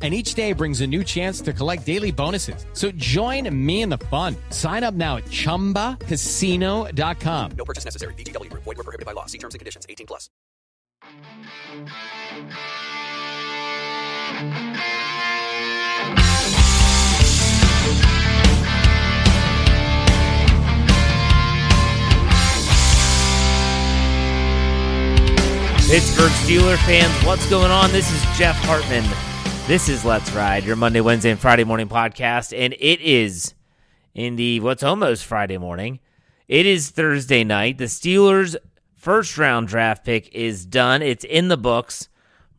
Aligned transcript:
And 0.00 0.14
each 0.14 0.32
day 0.32 0.54
brings 0.54 0.80
a 0.80 0.86
new 0.86 1.04
chance 1.04 1.42
to 1.42 1.52
collect 1.52 1.84
daily 1.84 2.10
bonuses. 2.10 2.64
So 2.72 2.90
join 2.92 3.54
me 3.54 3.82
in 3.82 3.90
the 3.90 3.98
fun. 3.98 4.34
Sign 4.48 4.82
up 4.82 4.94
now 4.94 5.18
at 5.18 5.26
chumbacasino.com. 5.26 7.50
No 7.58 7.64
purchase 7.66 7.84
necessary. 7.84 8.14
VGW. 8.14 8.48
Void 8.54 8.64
were 8.64 8.74
prohibited 8.76 9.04
by 9.04 9.12
law. 9.12 9.26
See 9.26 9.36
terms 9.36 9.54
and 9.54 9.58
conditions. 9.58 9.84
18 9.86 10.06
plus. 10.06 10.30
Pittsburgh 25.90 26.30
Steeler 26.30 26.76
fans, 26.86 27.12
what's 27.26 27.50
going 27.50 27.72
on? 27.72 27.90
This 27.90 28.12
is 28.12 28.22
Jeff 28.38 28.54
Hartman. 28.60 29.02
This 29.66 29.88
is 29.88 30.04
Let's 30.04 30.32
Ride, 30.32 30.64
your 30.64 30.74
Monday, 30.74 31.00
Wednesday, 31.00 31.30
and 31.30 31.38
Friday 31.38 31.62
morning 31.62 31.88
podcast, 31.88 32.56
and 32.58 32.74
it 32.80 33.00
is 33.00 33.54
indeed 34.14 34.64
what's 34.64 34.82
almost 34.82 35.24
Friday 35.24 35.58
morning. 35.58 36.00
It 36.48 36.66
is 36.66 36.90
Thursday 36.90 37.44
night. 37.44 37.78
The 37.78 37.84
Steelers' 37.84 38.56
first 38.96 39.38
round 39.38 39.68
draft 39.68 40.04
pick 40.04 40.28
is 40.34 40.66
done. 40.66 41.02
It's 41.02 41.24
in 41.24 41.46
the 41.46 41.56
books. 41.56 42.08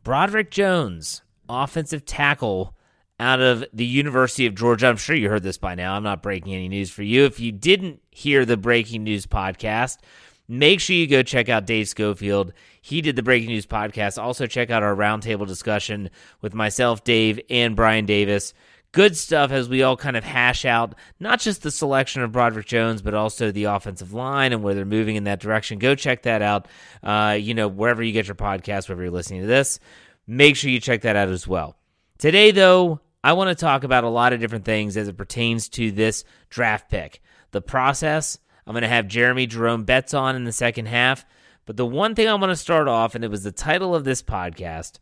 Broderick 0.04 0.50
Jones, 0.50 1.20
offensive 1.50 2.06
tackle 2.06 2.74
out 3.20 3.40
of 3.42 3.64
the 3.74 3.84
University 3.84 4.46
of 4.46 4.54
Georgia. 4.54 4.86
I'm 4.86 4.96
sure 4.96 5.14
you 5.14 5.28
heard 5.28 5.42
this 5.42 5.58
by 5.58 5.74
now. 5.74 5.94
I'm 5.94 6.02
not 6.02 6.22
breaking 6.22 6.54
any 6.54 6.68
news 6.68 6.90
for 6.90 7.02
you. 7.02 7.26
If 7.26 7.38
you 7.38 7.52
didn't 7.52 8.00
hear 8.10 8.46
the 8.46 8.56
breaking 8.56 9.04
news 9.04 9.26
podcast, 9.26 9.98
make 10.48 10.80
sure 10.80 10.96
you 10.96 11.06
go 11.06 11.22
check 11.22 11.48
out 11.48 11.66
Dave 11.66 11.88
Schofield. 11.88 12.52
He 12.80 13.00
did 13.00 13.16
the 13.16 13.22
breaking 13.22 13.48
news 13.48 13.66
podcast. 13.66 14.22
Also, 14.22 14.46
check 14.46 14.70
out 14.70 14.82
our 14.82 14.94
roundtable 14.94 15.46
discussion 15.46 16.10
with 16.40 16.54
myself, 16.54 17.04
Dave, 17.04 17.40
and 17.48 17.76
Brian 17.76 18.06
Davis. 18.06 18.54
Good 18.92 19.16
stuff 19.16 19.52
as 19.52 19.70
we 19.70 19.82
all 19.82 19.96
kind 19.96 20.18
of 20.18 20.24
hash 20.24 20.66
out 20.66 20.94
not 21.18 21.40
just 21.40 21.62
the 21.62 21.70
selection 21.70 22.22
of 22.22 22.32
Broderick 22.32 22.66
Jones, 22.66 23.00
but 23.00 23.14
also 23.14 23.50
the 23.50 23.64
offensive 23.64 24.12
line 24.12 24.52
and 24.52 24.62
where 24.62 24.74
they're 24.74 24.84
moving 24.84 25.16
in 25.16 25.24
that 25.24 25.40
direction. 25.40 25.78
Go 25.78 25.94
check 25.94 26.24
that 26.24 26.42
out. 26.42 26.68
Uh, 27.02 27.38
you 27.40 27.54
know, 27.54 27.68
wherever 27.68 28.02
you 28.02 28.12
get 28.12 28.28
your 28.28 28.34
podcast, 28.34 28.88
wherever 28.88 29.02
you're 29.02 29.10
listening 29.10 29.40
to 29.40 29.46
this, 29.46 29.80
make 30.26 30.56
sure 30.56 30.68
you 30.68 30.78
check 30.78 31.02
that 31.02 31.16
out 31.16 31.28
as 31.28 31.48
well. 31.48 31.76
Today, 32.18 32.50
though, 32.50 33.00
I 33.24 33.32
want 33.32 33.48
to 33.48 33.54
talk 33.54 33.84
about 33.84 34.04
a 34.04 34.08
lot 34.08 34.34
of 34.34 34.40
different 34.40 34.66
things 34.66 34.96
as 34.98 35.08
it 35.08 35.16
pertains 35.16 35.68
to 35.70 35.90
this 35.90 36.24
draft 36.50 36.90
pick. 36.90 37.22
The 37.52 37.62
process. 37.62 38.38
I'm 38.66 38.74
going 38.74 38.82
to 38.82 38.88
have 38.88 39.08
Jeremy 39.08 39.46
Jerome 39.46 39.84
Betts 39.84 40.14
on 40.14 40.36
in 40.36 40.44
the 40.44 40.52
second 40.52 40.86
half. 40.86 41.24
But 41.64 41.76
the 41.76 41.86
one 41.86 42.14
thing 42.14 42.28
I 42.28 42.34
want 42.34 42.50
to 42.50 42.56
start 42.56 42.88
off, 42.88 43.14
and 43.14 43.24
it 43.24 43.30
was 43.30 43.44
the 43.44 43.52
title 43.52 43.94
of 43.94 44.04
this 44.04 44.22
podcast, 44.22 44.98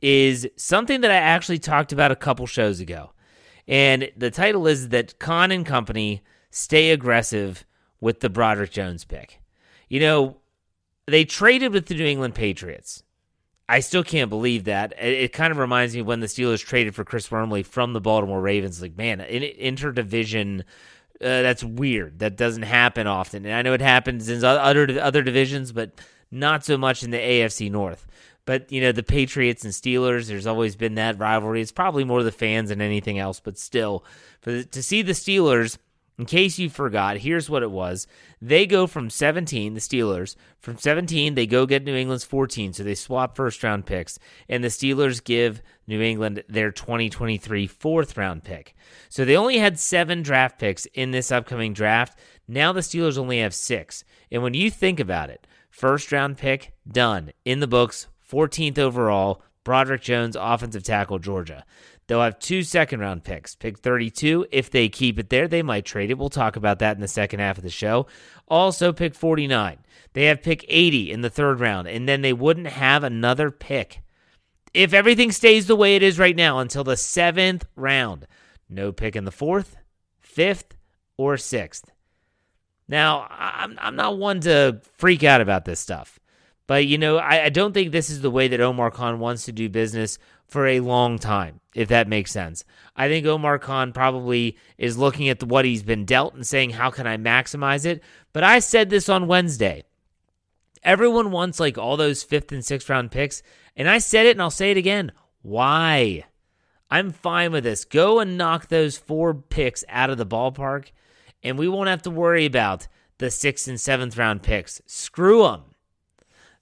is 0.00 0.48
something 0.56 1.00
that 1.00 1.10
I 1.10 1.16
actually 1.16 1.58
talked 1.58 1.92
about 1.92 2.12
a 2.12 2.16
couple 2.16 2.46
shows 2.46 2.80
ago. 2.80 3.12
And 3.66 4.10
the 4.16 4.30
title 4.30 4.66
is 4.66 4.90
that 4.90 5.18
Khan 5.18 5.50
and 5.50 5.66
Company 5.66 6.22
stay 6.50 6.90
aggressive 6.90 7.64
with 8.00 8.20
the 8.20 8.30
Broderick 8.30 8.70
Jones 8.70 9.04
pick. 9.04 9.40
You 9.88 10.00
know, 10.00 10.36
they 11.06 11.24
traded 11.24 11.72
with 11.72 11.86
the 11.86 11.94
New 11.94 12.06
England 12.06 12.34
Patriots. 12.34 13.02
I 13.68 13.80
still 13.80 14.04
can't 14.04 14.30
believe 14.30 14.64
that. 14.64 14.94
It, 15.02 15.32
kind 15.32 15.50
of 15.50 15.58
reminds 15.58 15.94
me 15.94 16.02
when 16.02 16.20
the 16.20 16.28
Steelers 16.28 16.64
traded 16.64 16.94
for 16.94 17.04
Chris 17.04 17.30
Wormley 17.30 17.64
from 17.64 17.92
the 17.92 18.00
Baltimore 18.00 18.40
Ravens. 18.40 18.80
Like, 18.80 18.96
man, 18.96 19.20
in 19.20 19.42
interdivision 19.42 20.62
uh, 21.20 21.42
that's 21.42 21.64
weird. 21.64 22.18
That 22.18 22.36
doesn't 22.36 22.62
happen 22.62 23.06
often. 23.06 23.46
And 23.46 23.54
I 23.54 23.62
know 23.62 23.72
it 23.72 23.80
happens 23.80 24.28
in 24.28 24.44
other 24.44 25.00
other 25.00 25.22
divisions, 25.22 25.72
but 25.72 25.92
not 26.30 26.64
so 26.64 26.76
much 26.76 27.02
in 27.02 27.10
the 27.10 27.18
AFC 27.18 27.70
North. 27.70 28.06
But 28.44 28.70
you 28.70 28.80
know, 28.80 28.92
the 28.92 29.02
Patriots 29.02 29.64
and 29.64 29.72
Steelers, 29.72 30.28
there's 30.28 30.46
always 30.46 30.76
been 30.76 30.94
that 30.94 31.18
rivalry. 31.18 31.60
It's 31.60 31.72
probably 31.72 32.04
more 32.04 32.22
the 32.22 32.32
fans 32.32 32.68
than 32.68 32.80
anything 32.80 33.18
else, 33.18 33.40
but 33.40 33.58
still, 33.58 34.04
for 34.40 34.62
to 34.62 34.82
see 34.82 35.02
the 35.02 35.12
Steelers 35.12 35.78
in 36.18 36.24
case 36.24 36.58
you 36.58 36.70
forgot, 36.70 37.18
here's 37.18 37.50
what 37.50 37.62
it 37.62 37.70
was. 37.70 38.06
They 38.40 38.66
go 38.66 38.86
from 38.86 39.10
17, 39.10 39.74
the 39.74 39.80
Steelers, 39.80 40.34
from 40.60 40.78
17, 40.78 41.34
they 41.34 41.46
go 41.46 41.66
get 41.66 41.84
New 41.84 41.94
England's 41.94 42.24
14, 42.24 42.72
so 42.72 42.82
they 42.82 42.94
swap 42.94 43.36
first 43.36 43.62
round 43.62 43.84
picks, 43.84 44.18
and 44.48 44.64
the 44.64 44.68
Steelers 44.68 45.22
give 45.22 45.60
New 45.86 46.00
England 46.00 46.42
their 46.48 46.72
2023 46.72 47.66
fourth 47.66 48.16
round 48.16 48.44
pick. 48.44 48.74
So 49.10 49.24
they 49.24 49.36
only 49.36 49.58
had 49.58 49.78
seven 49.78 50.22
draft 50.22 50.58
picks 50.58 50.86
in 50.86 51.10
this 51.10 51.30
upcoming 51.30 51.74
draft. 51.74 52.18
Now 52.48 52.72
the 52.72 52.80
Steelers 52.80 53.18
only 53.18 53.40
have 53.40 53.54
six. 53.54 54.02
And 54.30 54.42
when 54.42 54.54
you 54.54 54.70
think 54.70 54.98
about 54.98 55.30
it, 55.30 55.46
first 55.68 56.12
round 56.12 56.38
pick, 56.38 56.72
done, 56.90 57.32
in 57.44 57.60
the 57.60 57.66
books, 57.66 58.08
14th 58.30 58.78
overall, 58.78 59.42
Broderick 59.64 60.02
Jones, 60.02 60.36
offensive 60.38 60.84
tackle, 60.84 61.18
Georgia. 61.18 61.64
They'll 62.06 62.22
have 62.22 62.38
two 62.38 62.62
second 62.62 63.00
round 63.00 63.24
picks. 63.24 63.54
Pick 63.54 63.78
32. 63.78 64.46
If 64.52 64.70
they 64.70 64.88
keep 64.88 65.18
it 65.18 65.28
there, 65.28 65.48
they 65.48 65.62
might 65.62 65.84
trade 65.84 66.10
it. 66.10 66.18
We'll 66.18 66.28
talk 66.28 66.56
about 66.56 66.78
that 66.78 66.96
in 66.96 67.00
the 67.00 67.08
second 67.08 67.40
half 67.40 67.58
of 67.58 67.64
the 67.64 67.70
show. 67.70 68.06
Also, 68.48 68.92
pick 68.92 69.14
49. 69.14 69.78
They 70.12 70.26
have 70.26 70.42
pick 70.42 70.64
80 70.68 71.10
in 71.10 71.20
the 71.20 71.30
third 71.30 71.60
round, 71.60 71.88
and 71.88 72.08
then 72.08 72.22
they 72.22 72.32
wouldn't 72.32 72.68
have 72.68 73.02
another 73.02 73.50
pick. 73.50 74.02
If 74.72 74.94
everything 74.94 75.32
stays 75.32 75.66
the 75.66 75.76
way 75.76 75.96
it 75.96 76.02
is 76.02 76.18
right 76.18 76.36
now 76.36 76.58
until 76.58 76.84
the 76.84 76.96
seventh 76.96 77.66
round, 77.74 78.26
no 78.68 78.92
pick 78.92 79.16
in 79.16 79.24
the 79.24 79.32
fourth, 79.32 79.76
fifth, 80.20 80.76
or 81.16 81.36
sixth. 81.36 81.90
Now, 82.88 83.26
I'm, 83.30 83.78
I'm 83.80 83.96
not 83.96 84.18
one 84.18 84.40
to 84.42 84.80
freak 84.96 85.24
out 85.24 85.40
about 85.40 85.64
this 85.64 85.80
stuff. 85.80 86.20
But, 86.66 86.86
you 86.86 86.98
know, 86.98 87.18
I, 87.18 87.44
I 87.44 87.48
don't 87.48 87.72
think 87.72 87.92
this 87.92 88.10
is 88.10 88.20
the 88.20 88.30
way 88.30 88.48
that 88.48 88.60
Omar 88.60 88.90
Khan 88.90 89.20
wants 89.20 89.44
to 89.44 89.52
do 89.52 89.68
business 89.68 90.18
for 90.46 90.66
a 90.66 90.80
long 90.80 91.18
time, 91.18 91.60
if 91.74 91.88
that 91.88 92.08
makes 92.08 92.32
sense. 92.32 92.64
I 92.96 93.08
think 93.08 93.26
Omar 93.26 93.58
Khan 93.58 93.92
probably 93.92 94.56
is 94.78 94.98
looking 94.98 95.28
at 95.28 95.42
what 95.42 95.64
he's 95.64 95.82
been 95.82 96.04
dealt 96.04 96.34
and 96.34 96.46
saying, 96.46 96.70
how 96.70 96.90
can 96.90 97.06
I 97.06 97.16
maximize 97.16 97.84
it? 97.84 98.02
But 98.32 98.44
I 98.44 98.58
said 98.58 98.90
this 98.90 99.08
on 99.08 99.26
Wednesday. 99.26 99.84
Everyone 100.82 101.30
wants 101.30 101.58
like 101.58 101.78
all 101.78 101.96
those 101.96 102.22
fifth 102.22 102.52
and 102.52 102.64
sixth 102.64 102.88
round 102.88 103.10
picks. 103.10 103.42
And 103.76 103.88
I 103.88 103.98
said 103.98 104.26
it 104.26 104.32
and 104.32 104.42
I'll 104.42 104.50
say 104.50 104.70
it 104.70 104.76
again. 104.76 105.12
Why? 105.42 106.24
I'm 106.90 107.10
fine 107.10 107.52
with 107.52 107.64
this. 107.64 107.84
Go 107.84 108.20
and 108.20 108.38
knock 108.38 108.68
those 108.68 108.96
four 108.96 109.34
picks 109.34 109.84
out 109.88 110.10
of 110.10 110.18
the 110.18 110.26
ballpark, 110.26 110.92
and 111.42 111.58
we 111.58 111.68
won't 111.68 111.88
have 111.88 112.02
to 112.02 112.10
worry 112.10 112.46
about 112.46 112.86
the 113.18 113.30
sixth 113.30 113.66
and 113.66 113.80
seventh 113.80 114.16
round 114.16 114.42
picks. 114.42 114.80
Screw 114.86 115.42
them. 115.42 115.62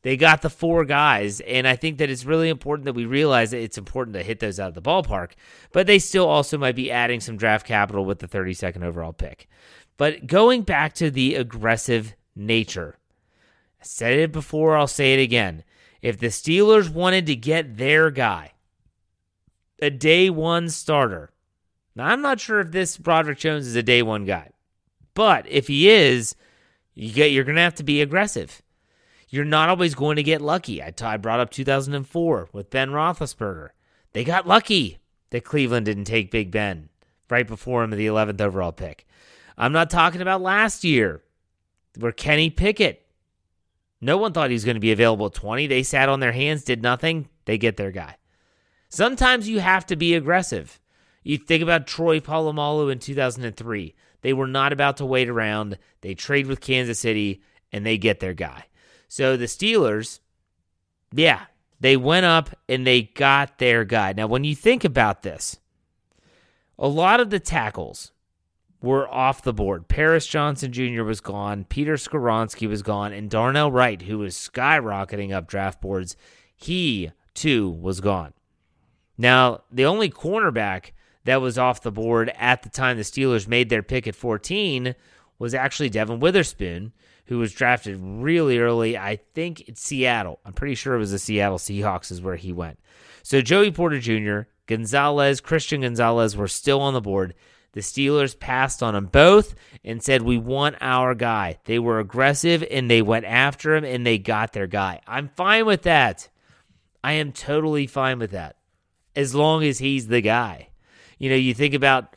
They 0.04 0.18
got 0.18 0.42
the 0.42 0.50
four 0.50 0.84
guys, 0.84 1.40
and 1.40 1.66
I 1.66 1.76
think 1.76 1.96
that 1.96 2.10
it's 2.10 2.26
really 2.26 2.50
important 2.50 2.84
that 2.84 2.92
we 2.92 3.06
realize 3.06 3.52
that 3.52 3.62
it's 3.62 3.78
important 3.78 4.14
to 4.14 4.22
hit 4.22 4.38
those 4.38 4.60
out 4.60 4.68
of 4.68 4.74
the 4.74 4.82
ballpark, 4.82 5.30
but 5.72 5.86
they 5.86 5.98
still 5.98 6.28
also 6.28 6.58
might 6.58 6.76
be 6.76 6.92
adding 6.92 7.20
some 7.20 7.38
draft 7.38 7.66
capital 7.66 8.04
with 8.04 8.18
the 8.18 8.28
32nd 8.28 8.82
overall 8.84 9.14
pick. 9.14 9.48
But 9.96 10.26
going 10.26 10.60
back 10.60 10.92
to 10.96 11.10
the 11.10 11.36
aggressive 11.36 12.14
nature, 12.36 12.98
I 13.80 13.84
said 13.84 14.18
it 14.18 14.30
before, 14.30 14.76
I'll 14.76 14.86
say 14.86 15.14
it 15.14 15.22
again. 15.22 15.64
If 16.02 16.18
the 16.18 16.26
Steelers 16.26 16.90
wanted 16.90 17.24
to 17.24 17.34
get 17.34 17.78
their 17.78 18.10
guy, 18.10 18.52
a 19.80 19.88
day 19.88 20.28
one 20.28 20.68
starter, 20.68 21.30
now 21.96 22.08
I'm 22.08 22.20
not 22.20 22.40
sure 22.40 22.60
if 22.60 22.72
this 22.72 22.98
Broderick 22.98 23.38
Jones 23.38 23.66
is 23.66 23.74
a 23.74 23.82
day 23.82 24.02
one 24.02 24.26
guy, 24.26 24.50
but 25.14 25.48
if 25.48 25.68
he 25.68 25.88
is, 25.88 26.36
you 26.92 27.10
get 27.10 27.32
you're 27.32 27.44
going 27.44 27.56
to 27.56 27.62
have 27.62 27.76
to 27.76 27.82
be 27.82 28.02
aggressive. 28.02 28.60
You're 29.34 29.44
not 29.44 29.68
always 29.68 29.96
going 29.96 30.14
to 30.14 30.22
get 30.22 30.40
lucky. 30.40 30.80
I, 30.80 30.92
t- 30.92 31.04
I 31.04 31.16
brought 31.16 31.40
up 31.40 31.50
2004 31.50 32.50
with 32.52 32.70
Ben 32.70 32.90
Roethlisberger. 32.90 33.70
They 34.12 34.22
got 34.22 34.46
lucky 34.46 34.98
that 35.30 35.42
Cleveland 35.42 35.86
didn't 35.86 36.04
take 36.04 36.30
Big 36.30 36.52
Ben 36.52 36.88
right 37.28 37.44
before 37.44 37.82
him 37.82 37.92
in 37.92 37.98
the 37.98 38.06
11th 38.06 38.40
overall 38.40 38.70
pick. 38.70 39.08
I'm 39.58 39.72
not 39.72 39.90
talking 39.90 40.20
about 40.20 40.40
last 40.40 40.84
year 40.84 41.24
where 41.98 42.12
Kenny 42.12 42.48
Pickett. 42.48 43.08
No 44.00 44.18
one 44.18 44.32
thought 44.32 44.50
he 44.50 44.54
was 44.54 44.64
going 44.64 44.76
to 44.76 44.80
be 44.80 44.92
available 44.92 45.26
at 45.26 45.34
20. 45.34 45.66
They 45.66 45.82
sat 45.82 46.08
on 46.08 46.20
their 46.20 46.30
hands, 46.30 46.62
did 46.62 46.80
nothing. 46.80 47.28
They 47.44 47.58
get 47.58 47.76
their 47.76 47.90
guy. 47.90 48.18
Sometimes 48.88 49.48
you 49.48 49.58
have 49.58 49.84
to 49.86 49.96
be 49.96 50.14
aggressive. 50.14 50.78
You 51.24 51.38
think 51.38 51.60
about 51.60 51.88
Troy 51.88 52.20
Polamalu 52.20 52.92
in 52.92 53.00
2003. 53.00 53.96
They 54.20 54.32
were 54.32 54.46
not 54.46 54.72
about 54.72 54.98
to 54.98 55.04
wait 55.04 55.28
around. 55.28 55.76
They 56.02 56.14
trade 56.14 56.46
with 56.46 56.60
Kansas 56.60 57.00
City 57.00 57.42
and 57.72 57.84
they 57.84 57.98
get 57.98 58.20
their 58.20 58.34
guy. 58.34 58.66
So 59.14 59.36
the 59.36 59.44
Steelers, 59.44 60.18
yeah, 61.12 61.42
they 61.78 61.96
went 61.96 62.26
up 62.26 62.50
and 62.68 62.84
they 62.84 63.02
got 63.02 63.58
their 63.58 63.84
guy. 63.84 64.12
Now, 64.12 64.26
when 64.26 64.42
you 64.42 64.56
think 64.56 64.82
about 64.82 65.22
this, 65.22 65.60
a 66.80 66.88
lot 66.88 67.20
of 67.20 67.30
the 67.30 67.38
tackles 67.38 68.10
were 68.82 69.08
off 69.08 69.40
the 69.40 69.52
board. 69.52 69.86
Paris 69.86 70.26
Johnson 70.26 70.72
Jr. 70.72 71.04
was 71.04 71.20
gone, 71.20 71.62
Peter 71.62 71.94
Skoronski 71.94 72.68
was 72.68 72.82
gone, 72.82 73.12
and 73.12 73.30
Darnell 73.30 73.70
Wright, 73.70 74.02
who 74.02 74.18
was 74.18 74.34
skyrocketing 74.34 75.32
up 75.32 75.46
draft 75.46 75.80
boards, 75.80 76.16
he 76.56 77.12
too 77.34 77.70
was 77.70 78.00
gone. 78.00 78.32
Now, 79.16 79.60
the 79.70 79.86
only 79.86 80.10
cornerback 80.10 80.86
that 81.22 81.40
was 81.40 81.56
off 81.56 81.82
the 81.82 81.92
board 81.92 82.32
at 82.36 82.64
the 82.64 82.68
time 82.68 82.96
the 82.96 83.04
Steelers 83.04 83.46
made 83.46 83.68
their 83.68 83.84
pick 83.84 84.08
at 84.08 84.16
14 84.16 84.96
was 85.38 85.54
actually 85.54 85.88
Devon 85.88 86.18
Witherspoon, 86.18 86.92
who 87.26 87.38
was 87.38 87.52
drafted 87.52 87.98
really 88.00 88.58
early. 88.58 88.98
I 88.98 89.16
think 89.34 89.68
it's 89.68 89.82
Seattle. 89.82 90.40
I'm 90.44 90.52
pretty 90.52 90.74
sure 90.74 90.94
it 90.94 90.98
was 90.98 91.12
the 91.12 91.18
Seattle 91.18 91.58
Seahawks, 91.58 92.10
is 92.10 92.20
where 92.20 92.36
he 92.36 92.52
went. 92.52 92.78
So 93.22 93.40
Joey 93.40 93.70
Porter 93.70 93.98
Jr., 93.98 94.48
Gonzalez, 94.66 95.40
Christian 95.40 95.82
Gonzalez 95.82 96.36
were 96.36 96.48
still 96.48 96.80
on 96.80 96.94
the 96.94 97.00
board. 97.00 97.34
The 97.72 97.80
Steelers 97.80 98.38
passed 98.38 98.82
on 98.82 98.94
them 98.94 99.06
both 99.06 99.54
and 99.82 100.02
said, 100.02 100.22
We 100.22 100.38
want 100.38 100.76
our 100.80 101.14
guy. 101.14 101.58
They 101.64 101.78
were 101.78 101.98
aggressive 101.98 102.64
and 102.70 102.90
they 102.90 103.02
went 103.02 103.24
after 103.24 103.74
him 103.74 103.84
and 103.84 104.06
they 104.06 104.18
got 104.18 104.52
their 104.52 104.68
guy. 104.68 105.00
I'm 105.06 105.28
fine 105.28 105.66
with 105.66 105.82
that. 105.82 106.28
I 107.02 107.14
am 107.14 107.32
totally 107.32 107.86
fine 107.86 108.18
with 108.18 108.30
that 108.30 108.56
as 109.16 109.34
long 109.34 109.64
as 109.64 109.78
he's 109.78 110.06
the 110.06 110.20
guy. 110.20 110.68
You 111.18 111.30
know, 111.30 111.36
you 111.36 111.52
think 111.52 111.74
about 111.74 112.14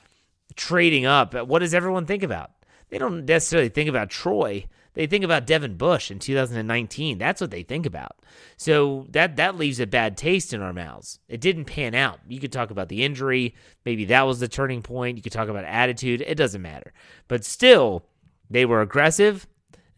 trading 0.56 1.06
up. 1.06 1.34
What 1.34 1.60
does 1.60 1.74
everyone 1.74 2.06
think 2.06 2.24
about? 2.24 2.52
They 2.90 2.98
don't 2.98 3.26
necessarily 3.26 3.70
think 3.70 3.90
about 3.90 4.10
Troy. 4.10 4.66
They 4.98 5.06
think 5.06 5.24
about 5.24 5.46
Devin 5.46 5.76
Bush 5.78 6.10
in 6.10 6.18
2019. 6.18 7.20
That's 7.20 7.40
what 7.40 7.52
they 7.52 7.62
think 7.62 7.86
about. 7.86 8.18
So 8.58 9.06
that 9.12 9.36
that 9.36 9.56
leaves 9.56 9.80
a 9.80 9.86
bad 9.86 10.18
taste 10.18 10.56
in 10.56 10.62
our 10.64 10.74
mouths. 10.74 11.20
It 11.30 11.40
didn't 11.40 11.66
pan 11.66 11.94
out. 11.94 12.20
You 12.28 12.40
could 12.40 12.52
talk 12.52 12.72
about 12.72 12.90
the 12.90 13.04
injury. 13.04 13.54
Maybe 13.86 14.06
that 14.06 14.24
was 14.24 14.40
the 14.40 14.48
turning 14.48 14.82
point. 14.82 15.16
You 15.16 15.22
could 15.22 15.32
talk 15.32 15.50
about 15.50 15.66
attitude. 15.66 16.24
It 16.26 16.34
doesn't 16.34 16.64
matter. 16.64 16.94
But 17.28 17.46
still, 17.46 18.08
they 18.50 18.66
were 18.66 18.82
aggressive. 18.82 19.46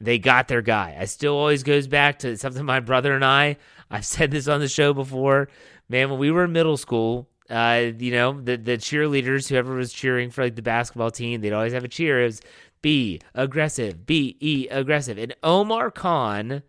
They 0.01 0.19
got 0.19 0.50
their 0.50 0.62
guy. 0.62 0.98
I 1.00 1.06
still 1.06 1.38
always 1.38 1.63
goes 1.63 1.88
back 1.88 2.19
to 2.19 2.36
something 2.36 2.66
my 2.66 2.81
brother 2.81 3.16
and 3.16 3.24
I. 3.24 3.56
I've 3.90 4.06
said 4.06 4.31
this 4.31 4.50
on 4.50 4.60
the 4.60 4.68
show 4.68 4.94
before. 4.94 5.48
Man, 5.88 6.10
when 6.10 6.19
we 6.19 6.30
were 6.30 6.44
in 6.44 6.51
middle 6.51 6.75
school, 6.75 7.30
uh, 7.50 7.92
you 7.98 8.12
know, 8.12 8.40
the 8.40 8.57
the 8.57 8.78
cheerleaders, 8.78 9.48
whoever 9.48 9.74
was 9.74 9.92
cheering 9.92 10.30
for 10.30 10.44
like 10.44 10.56
the 10.56 10.62
basketball 10.62 11.10
team, 11.10 11.42
they'd 11.42 11.54
always 11.54 11.74
have 11.74 11.84
a 11.84 11.88
cheer. 11.88 12.22
It 12.22 12.25
was 12.25 12.42
be 12.81 13.21
aggressive. 13.33 14.05
Be 14.05 14.37
e 14.39 14.67
aggressive. 14.69 15.17
And 15.17 15.35
Omar 15.43 15.91
Khan 15.91 16.63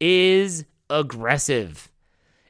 is 0.00 0.64
aggressive. 0.88 1.90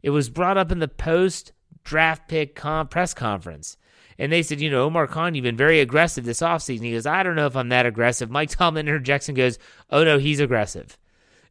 It 0.02 0.10
was 0.10 0.30
brought 0.30 0.58
up 0.58 0.70
in 0.70 0.78
the 0.78 0.88
post 0.88 1.52
draft 1.84 2.28
pick 2.28 2.54
press 2.54 3.14
conference. 3.14 3.76
And 4.18 4.32
they 4.32 4.42
said, 4.42 4.60
you 4.60 4.70
know, 4.70 4.84
Omar 4.84 5.06
Khan, 5.06 5.34
you've 5.34 5.44
been 5.44 5.56
very 5.56 5.80
aggressive 5.80 6.24
this 6.24 6.40
offseason. 6.40 6.82
He 6.82 6.92
goes, 6.92 7.06
I 7.06 7.22
don't 7.22 7.36
know 7.36 7.46
if 7.46 7.56
I'm 7.56 7.68
that 7.68 7.86
aggressive. 7.86 8.30
Mike 8.30 8.50
Tomlin 8.50 8.86
interjects 8.88 9.28
and 9.28 9.36
goes, 9.36 9.58
oh 9.90 10.04
no, 10.04 10.18
he's 10.18 10.40
aggressive. 10.40 10.98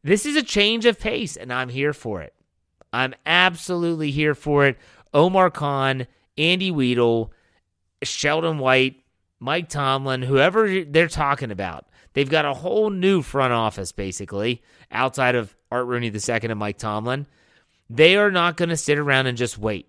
This 0.04 0.26
is 0.26 0.36
a 0.36 0.44
change 0.44 0.86
of 0.86 1.00
pace, 1.00 1.36
and 1.36 1.52
I'm 1.52 1.70
here 1.70 1.94
for 1.94 2.22
it. 2.22 2.34
I'm 2.94 3.16
absolutely 3.26 4.12
here 4.12 4.36
for 4.36 4.66
it. 4.66 4.78
Omar 5.14 5.50
Khan, 5.50 6.08
Andy 6.38 6.72
Weidl, 6.72 7.30
Sheldon 8.04 8.60
White, 8.60 8.98
Mike 9.40 9.70
Tomlin, 9.70 10.22
whoever 10.24 10.84
they're 10.84 11.08
talking 11.08 11.52
about. 11.52 11.86
They've 12.14 12.30
got 12.30 12.46
a 12.46 12.54
whole 12.54 12.90
new 12.90 13.22
front 13.22 13.54
office, 13.54 13.92
basically, 13.92 14.64
outside 14.92 15.36
of 15.36 15.56
Art 15.72 15.86
Rooney 15.86 16.08
II 16.08 16.40
and 16.44 16.58
Mike 16.58 16.78
Tomlin. 16.78 17.28
They 17.90 18.18
are 18.18 18.32
not 18.32 18.58
going 18.58 18.70
to 18.70 18.78
sit 18.78 18.98
around 18.98 19.28
and 19.28 19.38
just 19.38 19.58
wait. 19.58 19.88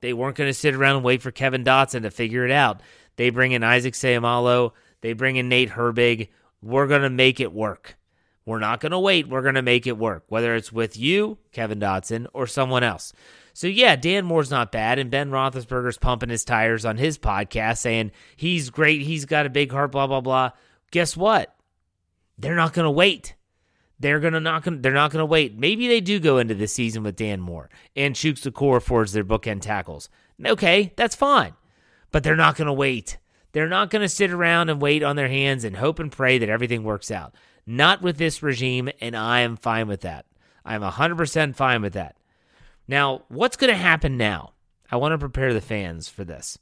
They 0.00 0.12
weren't 0.12 0.36
going 0.36 0.50
to 0.50 0.54
sit 0.54 0.74
around 0.74 0.96
and 0.96 1.04
wait 1.04 1.22
for 1.22 1.30
Kevin 1.30 1.64
Dotson 1.64 2.02
to 2.02 2.10
figure 2.10 2.44
it 2.44 2.50
out. 2.50 2.80
They 3.16 3.30
bring 3.30 3.52
in 3.52 3.62
Isaac 3.62 3.94
Seumalo. 3.94 4.72
They 5.00 5.12
bring 5.12 5.36
in 5.36 5.48
Nate 5.48 5.70
Herbig. 5.70 6.28
We're 6.62 6.86
going 6.86 7.02
to 7.02 7.10
make 7.10 7.40
it 7.40 7.52
work. 7.52 7.96
We're 8.44 8.58
not 8.58 8.80
going 8.80 8.92
to 8.92 8.98
wait. 8.98 9.28
We're 9.28 9.42
going 9.42 9.54
to 9.56 9.62
make 9.62 9.86
it 9.86 9.98
work, 9.98 10.24
whether 10.28 10.54
it's 10.54 10.72
with 10.72 10.96
you, 10.96 11.38
Kevin 11.52 11.80
Dotson, 11.80 12.26
or 12.32 12.46
someone 12.46 12.82
else. 12.82 13.12
So 13.56 13.68
yeah, 13.68 13.96
Dan 13.96 14.26
Moore's 14.26 14.50
not 14.50 14.70
bad, 14.70 14.98
and 14.98 15.10
Ben 15.10 15.30
Roethlisberger's 15.30 15.96
pumping 15.96 16.28
his 16.28 16.44
tires 16.44 16.84
on 16.84 16.98
his 16.98 17.16
podcast, 17.16 17.78
saying 17.78 18.12
he's 18.36 18.68
great, 18.68 19.00
he's 19.00 19.24
got 19.24 19.46
a 19.46 19.48
big 19.48 19.72
heart, 19.72 19.92
blah 19.92 20.06
blah 20.06 20.20
blah. 20.20 20.50
Guess 20.90 21.16
what? 21.16 21.56
They're 22.36 22.54
not 22.54 22.74
going 22.74 22.84
to 22.84 22.90
wait. 22.90 23.34
They're 23.98 24.20
gonna 24.20 24.40
not 24.40 24.62
gonna 24.62 24.76
they're 24.76 24.92
not 24.92 25.10
gonna 25.10 25.24
wait. 25.24 25.56
Maybe 25.58 25.88
they 25.88 26.02
do 26.02 26.20
go 26.20 26.36
into 26.36 26.54
the 26.54 26.66
season 26.66 27.02
with 27.02 27.16
Dan 27.16 27.40
Moore 27.40 27.70
and 27.96 28.14
Chuks 28.14 28.46
Okorafor 28.46 29.10
their 29.10 29.24
bookend 29.24 29.62
tackles. 29.62 30.10
Okay, 30.44 30.92
that's 30.94 31.16
fine. 31.16 31.54
But 32.12 32.24
they're 32.24 32.36
not 32.36 32.56
gonna 32.56 32.74
wait. 32.74 33.16
They're 33.52 33.70
not 33.70 33.88
gonna 33.88 34.10
sit 34.10 34.32
around 34.32 34.68
and 34.68 34.82
wait 34.82 35.02
on 35.02 35.16
their 35.16 35.28
hands 35.28 35.64
and 35.64 35.78
hope 35.78 35.98
and 35.98 36.12
pray 36.12 36.36
that 36.36 36.50
everything 36.50 36.84
works 36.84 37.10
out. 37.10 37.34
Not 37.66 38.02
with 38.02 38.18
this 38.18 38.42
regime, 38.42 38.90
and 39.00 39.16
I 39.16 39.40
am 39.40 39.56
fine 39.56 39.88
with 39.88 40.02
that. 40.02 40.26
I'm 40.62 40.82
100% 40.82 41.56
fine 41.56 41.80
with 41.80 41.94
that. 41.94 42.16
Now, 42.88 43.22
what's 43.28 43.56
going 43.56 43.72
to 43.72 43.78
happen 43.78 44.16
now? 44.16 44.52
I 44.90 44.96
want 44.96 45.12
to 45.12 45.18
prepare 45.18 45.52
the 45.52 45.60
fans 45.60 46.08
for 46.08 46.24
this. 46.24 46.58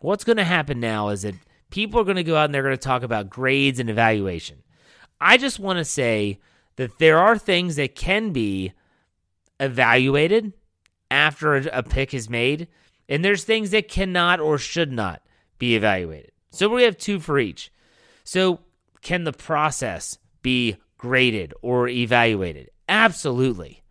What's 0.00 0.24
going 0.24 0.38
to 0.38 0.44
happen 0.44 0.80
now 0.80 1.08
is 1.08 1.22
that 1.22 1.34
people 1.70 2.00
are 2.00 2.04
going 2.04 2.16
to 2.16 2.24
go 2.24 2.36
out 2.36 2.46
and 2.46 2.54
they're 2.54 2.62
going 2.62 2.74
to 2.74 2.78
talk 2.78 3.02
about 3.02 3.30
grades 3.30 3.78
and 3.78 3.90
evaluation. 3.90 4.62
I 5.20 5.36
just 5.36 5.58
want 5.58 5.78
to 5.78 5.84
say 5.84 6.40
that 6.76 6.98
there 6.98 7.18
are 7.18 7.38
things 7.38 7.76
that 7.76 7.94
can 7.94 8.32
be 8.32 8.72
evaluated 9.60 10.52
after 11.10 11.56
a 11.56 11.82
pick 11.82 12.12
is 12.12 12.28
made, 12.28 12.68
and 13.08 13.24
there's 13.24 13.44
things 13.44 13.70
that 13.70 13.88
cannot 13.88 14.40
or 14.40 14.58
should 14.58 14.92
not 14.92 15.22
be 15.58 15.76
evaluated. 15.76 16.32
So 16.50 16.68
we 16.68 16.82
have 16.82 16.96
two 16.96 17.20
for 17.20 17.38
each. 17.38 17.72
So, 18.24 18.60
can 19.02 19.24
the 19.24 19.32
process 19.32 20.18
be 20.42 20.76
graded 20.98 21.54
or 21.62 21.86
evaluated? 21.86 22.70
Absolutely. 22.88 23.84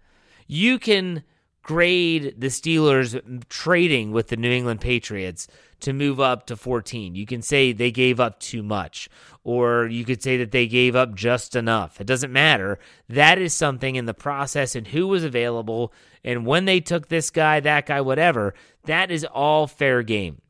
You 0.45 0.77
can 0.77 1.23
grade 1.65 2.35
the 2.37 2.47
Steelers 2.47 3.43
trading 3.49 4.11
with 4.11 4.27
the 4.27 4.37
New 4.37 4.51
England 4.51 4.81
Patriots 4.81 5.47
to 5.79 5.93
move 5.93 6.19
up 6.19 6.45
to 6.45 6.55
14. 6.55 7.15
You 7.15 7.25
can 7.25 7.41
say 7.41 7.71
they 7.73 7.89
gave 7.89 8.19
up 8.19 8.39
too 8.39 8.61
much, 8.61 9.09
or 9.43 9.87
you 9.87 10.05
could 10.05 10.21
say 10.21 10.37
that 10.37 10.51
they 10.51 10.67
gave 10.67 10.95
up 10.95 11.15
just 11.15 11.55
enough. 11.55 11.99
It 11.99 12.05
doesn't 12.05 12.31
matter. 12.31 12.77
That 13.09 13.39
is 13.39 13.51
something 13.51 13.95
in 13.95 14.05
the 14.05 14.13
process 14.13 14.75
and 14.75 14.85
who 14.85 15.07
was 15.07 15.23
available 15.23 15.91
and 16.23 16.45
when 16.45 16.65
they 16.65 16.81
took 16.81 17.07
this 17.07 17.31
guy, 17.31 17.59
that 17.61 17.87
guy, 17.87 17.99
whatever. 17.99 18.53
That 18.83 19.09
is 19.09 19.25
all 19.25 19.65
fair 19.65 20.03
game. 20.03 20.41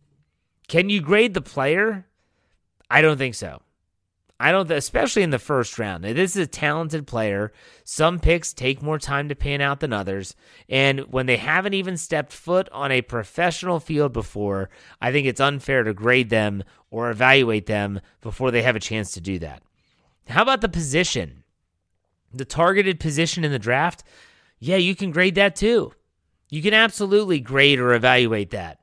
Can 0.67 0.89
you 0.89 0.99
grade 0.99 1.33
the 1.33 1.41
player? 1.41 2.07
I 2.89 3.01
don't 3.01 3.17
think 3.17 3.35
so. 3.35 3.61
I 4.37 4.51
don't, 4.51 4.69
especially 4.69 5.23
in 5.23 5.29
the 5.29 5.39
first 5.39 5.79
round. 5.79 6.03
Now, 6.03 6.11
this 6.11 6.35
is 6.35 6.43
a 6.43 6.47
talented 6.47 7.07
player. 7.07 7.53
Some 7.85 8.19
picks 8.19 8.53
take 8.53 8.81
more 8.81 8.99
time 8.99 9.29
to 9.29 9.35
pan 9.35 9.61
out 9.61 9.79
than 9.79 9.93
others. 9.93 10.35
And 10.67 10.99
when 11.11 11.25
they 11.25 11.37
haven't 11.37 11.73
even 11.73 11.95
stepped 11.95 12.33
foot 12.33 12.67
on 12.71 12.91
a 12.91 13.01
professional 13.01 13.79
field 13.79 14.11
before, 14.11 14.69
I 14.99 15.13
think 15.13 15.25
it's 15.25 15.39
unfair 15.39 15.83
to 15.83 15.93
grade 15.93 16.29
them 16.29 16.63
or 16.91 17.09
evaluate 17.09 17.65
them 17.65 18.01
before 18.19 18.51
they 18.51 18.61
have 18.61 18.75
a 18.75 18.81
chance 18.81 19.11
to 19.11 19.21
do 19.21 19.39
that. 19.39 19.63
How 20.27 20.41
about 20.41 20.59
the 20.59 20.69
position? 20.69 21.43
The 22.33 22.45
targeted 22.45 22.99
position 22.99 23.45
in 23.45 23.53
the 23.53 23.59
draft? 23.59 24.03
Yeah, 24.59 24.77
you 24.77 24.95
can 24.95 25.11
grade 25.11 25.35
that 25.35 25.55
too. 25.55 25.93
You 26.49 26.61
can 26.61 26.73
absolutely 26.73 27.39
grade 27.39 27.79
or 27.79 27.93
evaluate 27.93 28.49
that. 28.51 28.79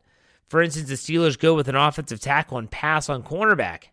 For 0.49 0.63
instance, 0.63 0.89
the 0.89 0.95
Steelers 0.95 1.39
go 1.39 1.55
with 1.55 1.69
an 1.69 1.77
offensive 1.77 2.21
tackle 2.21 2.59
and 2.59 2.71
pass 2.71 3.09
on 3.09 3.23
cornerback. 3.23 3.85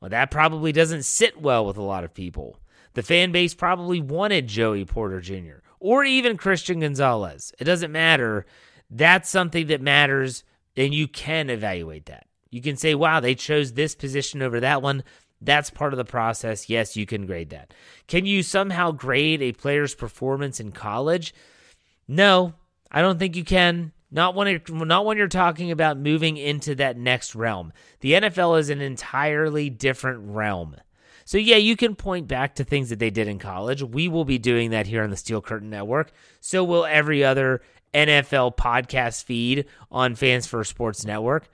Well, 0.00 0.10
that 0.10 0.30
probably 0.30 0.72
doesn't 0.72 1.04
sit 1.04 1.40
well 1.40 1.64
with 1.64 1.76
a 1.76 1.82
lot 1.82 2.04
of 2.04 2.14
people. 2.14 2.58
The 2.94 3.02
fan 3.02 3.32
base 3.32 3.54
probably 3.54 4.00
wanted 4.00 4.46
Joey 4.46 4.84
Porter 4.84 5.20
Jr. 5.20 5.58
or 5.80 6.04
even 6.04 6.36
Christian 6.36 6.80
Gonzalez. 6.80 7.52
It 7.58 7.64
doesn't 7.64 7.92
matter. 7.92 8.46
That's 8.90 9.28
something 9.28 9.66
that 9.66 9.80
matters, 9.80 10.44
and 10.76 10.94
you 10.94 11.08
can 11.08 11.50
evaluate 11.50 12.06
that. 12.06 12.26
You 12.50 12.62
can 12.62 12.76
say, 12.76 12.94
wow, 12.94 13.20
they 13.20 13.34
chose 13.34 13.72
this 13.72 13.94
position 13.94 14.40
over 14.40 14.60
that 14.60 14.80
one. 14.80 15.02
That's 15.40 15.68
part 15.70 15.92
of 15.92 15.98
the 15.98 16.04
process. 16.04 16.70
Yes, 16.70 16.96
you 16.96 17.04
can 17.04 17.26
grade 17.26 17.50
that. 17.50 17.74
Can 18.06 18.24
you 18.24 18.42
somehow 18.42 18.92
grade 18.92 19.42
a 19.42 19.52
player's 19.52 19.94
performance 19.94 20.60
in 20.60 20.72
college? 20.72 21.34
No, 22.08 22.54
I 22.90 23.02
don't 23.02 23.18
think 23.18 23.36
you 23.36 23.44
can. 23.44 23.92
Not 24.16 24.34
when 24.34 24.48
it, 24.48 24.72
not 24.72 25.04
when 25.04 25.18
you're 25.18 25.28
talking 25.28 25.70
about 25.70 25.98
moving 25.98 26.38
into 26.38 26.74
that 26.76 26.96
next 26.96 27.34
realm. 27.34 27.70
The 28.00 28.12
NFL 28.12 28.58
is 28.58 28.70
an 28.70 28.80
entirely 28.80 29.68
different 29.68 30.20
realm. 30.30 30.76
So 31.26 31.36
yeah, 31.36 31.56
you 31.56 31.76
can 31.76 31.94
point 31.94 32.26
back 32.26 32.54
to 32.54 32.64
things 32.64 32.88
that 32.88 32.98
they 32.98 33.10
did 33.10 33.28
in 33.28 33.38
college. 33.38 33.82
We 33.82 34.08
will 34.08 34.24
be 34.24 34.38
doing 34.38 34.70
that 34.70 34.86
here 34.86 35.02
on 35.02 35.10
the 35.10 35.18
Steel 35.18 35.42
Curtain 35.42 35.68
Network. 35.68 36.12
So 36.40 36.64
will 36.64 36.86
every 36.86 37.24
other 37.24 37.60
NFL 37.92 38.56
podcast 38.56 39.24
feed 39.24 39.66
on 39.90 40.14
Fans 40.14 40.46
First 40.46 40.70
Sports 40.70 41.04
Network. 41.04 41.50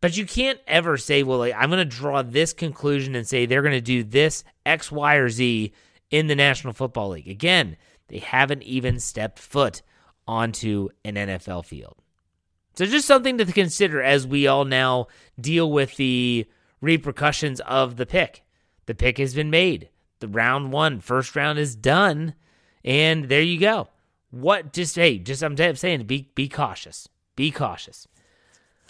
But 0.00 0.16
you 0.16 0.24
can't 0.24 0.60
ever 0.66 0.96
say, 0.96 1.22
well, 1.22 1.38
like, 1.38 1.54
I'm 1.54 1.68
going 1.68 1.78
to 1.78 1.84
draw 1.84 2.22
this 2.22 2.54
conclusion 2.54 3.14
and 3.14 3.28
say 3.28 3.44
they're 3.44 3.62
going 3.62 3.72
to 3.72 3.82
do 3.82 4.04
this 4.04 4.42
X, 4.64 4.90
Y, 4.90 5.16
or 5.16 5.28
Z 5.28 5.72
in 6.10 6.28
the 6.28 6.34
National 6.34 6.72
Football 6.72 7.10
League. 7.10 7.28
Again, 7.28 7.76
they 8.08 8.20
haven't 8.20 8.62
even 8.62 9.00
stepped 9.00 9.38
foot 9.38 9.82
onto 10.26 10.88
an 11.04 11.14
NFL 11.14 11.64
field. 11.64 11.96
So 12.74 12.86
just 12.86 13.06
something 13.06 13.38
to 13.38 13.44
consider 13.46 14.02
as 14.02 14.26
we 14.26 14.46
all 14.46 14.64
now 14.64 15.06
deal 15.40 15.70
with 15.70 15.96
the 15.96 16.46
repercussions 16.80 17.60
of 17.60 17.96
the 17.96 18.06
pick. 18.06 18.42
The 18.86 18.94
pick 18.94 19.18
has 19.18 19.34
been 19.34 19.50
made. 19.50 19.88
The 20.20 20.28
round 20.28 20.72
one, 20.72 21.00
first 21.00 21.36
round 21.36 21.58
is 21.58 21.76
done. 21.76 22.34
And 22.84 23.28
there 23.28 23.42
you 23.42 23.58
go. 23.58 23.88
What 24.30 24.72
just 24.72 24.96
hey, 24.96 25.18
just 25.18 25.42
I'm 25.42 25.56
saying 25.56 26.04
be 26.04 26.30
be 26.34 26.48
cautious. 26.48 27.08
Be 27.36 27.50
cautious. 27.50 28.08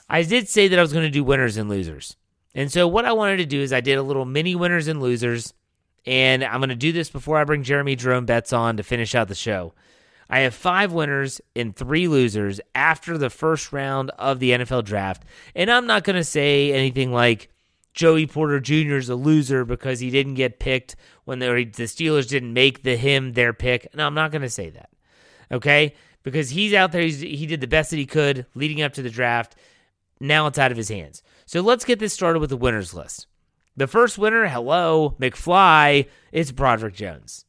I 0.08 0.22
did 0.22 0.48
say 0.48 0.68
that 0.68 0.78
I 0.78 0.82
was 0.82 0.92
going 0.92 1.04
to 1.04 1.10
do 1.10 1.24
winners 1.24 1.56
and 1.56 1.68
losers. 1.68 2.16
And 2.54 2.70
so 2.70 2.86
what 2.86 3.04
I 3.04 3.12
wanted 3.12 3.38
to 3.38 3.46
do 3.46 3.60
is 3.60 3.72
I 3.72 3.80
did 3.80 3.98
a 3.98 4.02
little 4.02 4.24
mini 4.24 4.54
winners 4.54 4.88
and 4.88 5.00
losers. 5.00 5.52
And 6.06 6.44
I'm 6.44 6.60
going 6.60 6.68
to 6.68 6.76
do 6.76 6.92
this 6.92 7.10
before 7.10 7.38
I 7.38 7.44
bring 7.44 7.62
Jeremy 7.62 7.96
Jerome 7.96 8.26
Betts 8.26 8.52
on 8.52 8.76
to 8.76 8.82
finish 8.82 9.14
out 9.14 9.28
the 9.28 9.34
show. 9.34 9.72
I 10.28 10.40
have 10.40 10.54
five 10.54 10.92
winners 10.92 11.40
and 11.54 11.74
three 11.74 12.08
losers 12.08 12.60
after 12.74 13.18
the 13.18 13.30
first 13.30 13.72
round 13.72 14.10
of 14.18 14.38
the 14.40 14.52
NFL 14.52 14.84
draft. 14.84 15.24
And 15.54 15.70
I'm 15.70 15.86
not 15.86 16.04
going 16.04 16.16
to 16.16 16.24
say 16.24 16.72
anything 16.72 17.12
like 17.12 17.50
Joey 17.92 18.26
Porter 18.26 18.60
Jr. 18.60 18.96
is 18.96 19.08
a 19.08 19.14
loser 19.14 19.64
because 19.64 20.00
he 20.00 20.10
didn't 20.10 20.34
get 20.34 20.58
picked 20.58 20.96
when 21.24 21.38
the 21.38 21.46
Steelers 21.46 22.28
didn't 22.28 22.52
make 22.52 22.82
the 22.82 22.96
him 22.96 23.32
their 23.32 23.52
pick. 23.52 23.94
No, 23.94 24.06
I'm 24.06 24.14
not 24.14 24.32
going 24.32 24.42
to 24.42 24.50
say 24.50 24.70
that. 24.70 24.90
Okay? 25.52 25.94
Because 26.22 26.50
he's 26.50 26.74
out 26.74 26.92
there, 26.92 27.02
he's, 27.02 27.20
he 27.20 27.46
did 27.46 27.60
the 27.60 27.66
best 27.66 27.90
that 27.90 27.98
he 27.98 28.06
could 28.06 28.46
leading 28.54 28.82
up 28.82 28.94
to 28.94 29.02
the 29.02 29.10
draft. 29.10 29.56
Now 30.20 30.46
it's 30.46 30.58
out 30.58 30.70
of 30.70 30.76
his 30.76 30.88
hands. 30.88 31.22
So 31.46 31.60
let's 31.60 31.84
get 31.84 31.98
this 31.98 32.14
started 32.14 32.40
with 32.40 32.50
the 32.50 32.56
winners 32.56 32.94
list. 32.94 33.26
The 33.76 33.86
first 33.86 34.18
winner, 34.18 34.46
hello, 34.46 35.16
McFly, 35.20 36.08
it's 36.32 36.52
Broderick 36.52 36.94
Jones. 36.94 37.44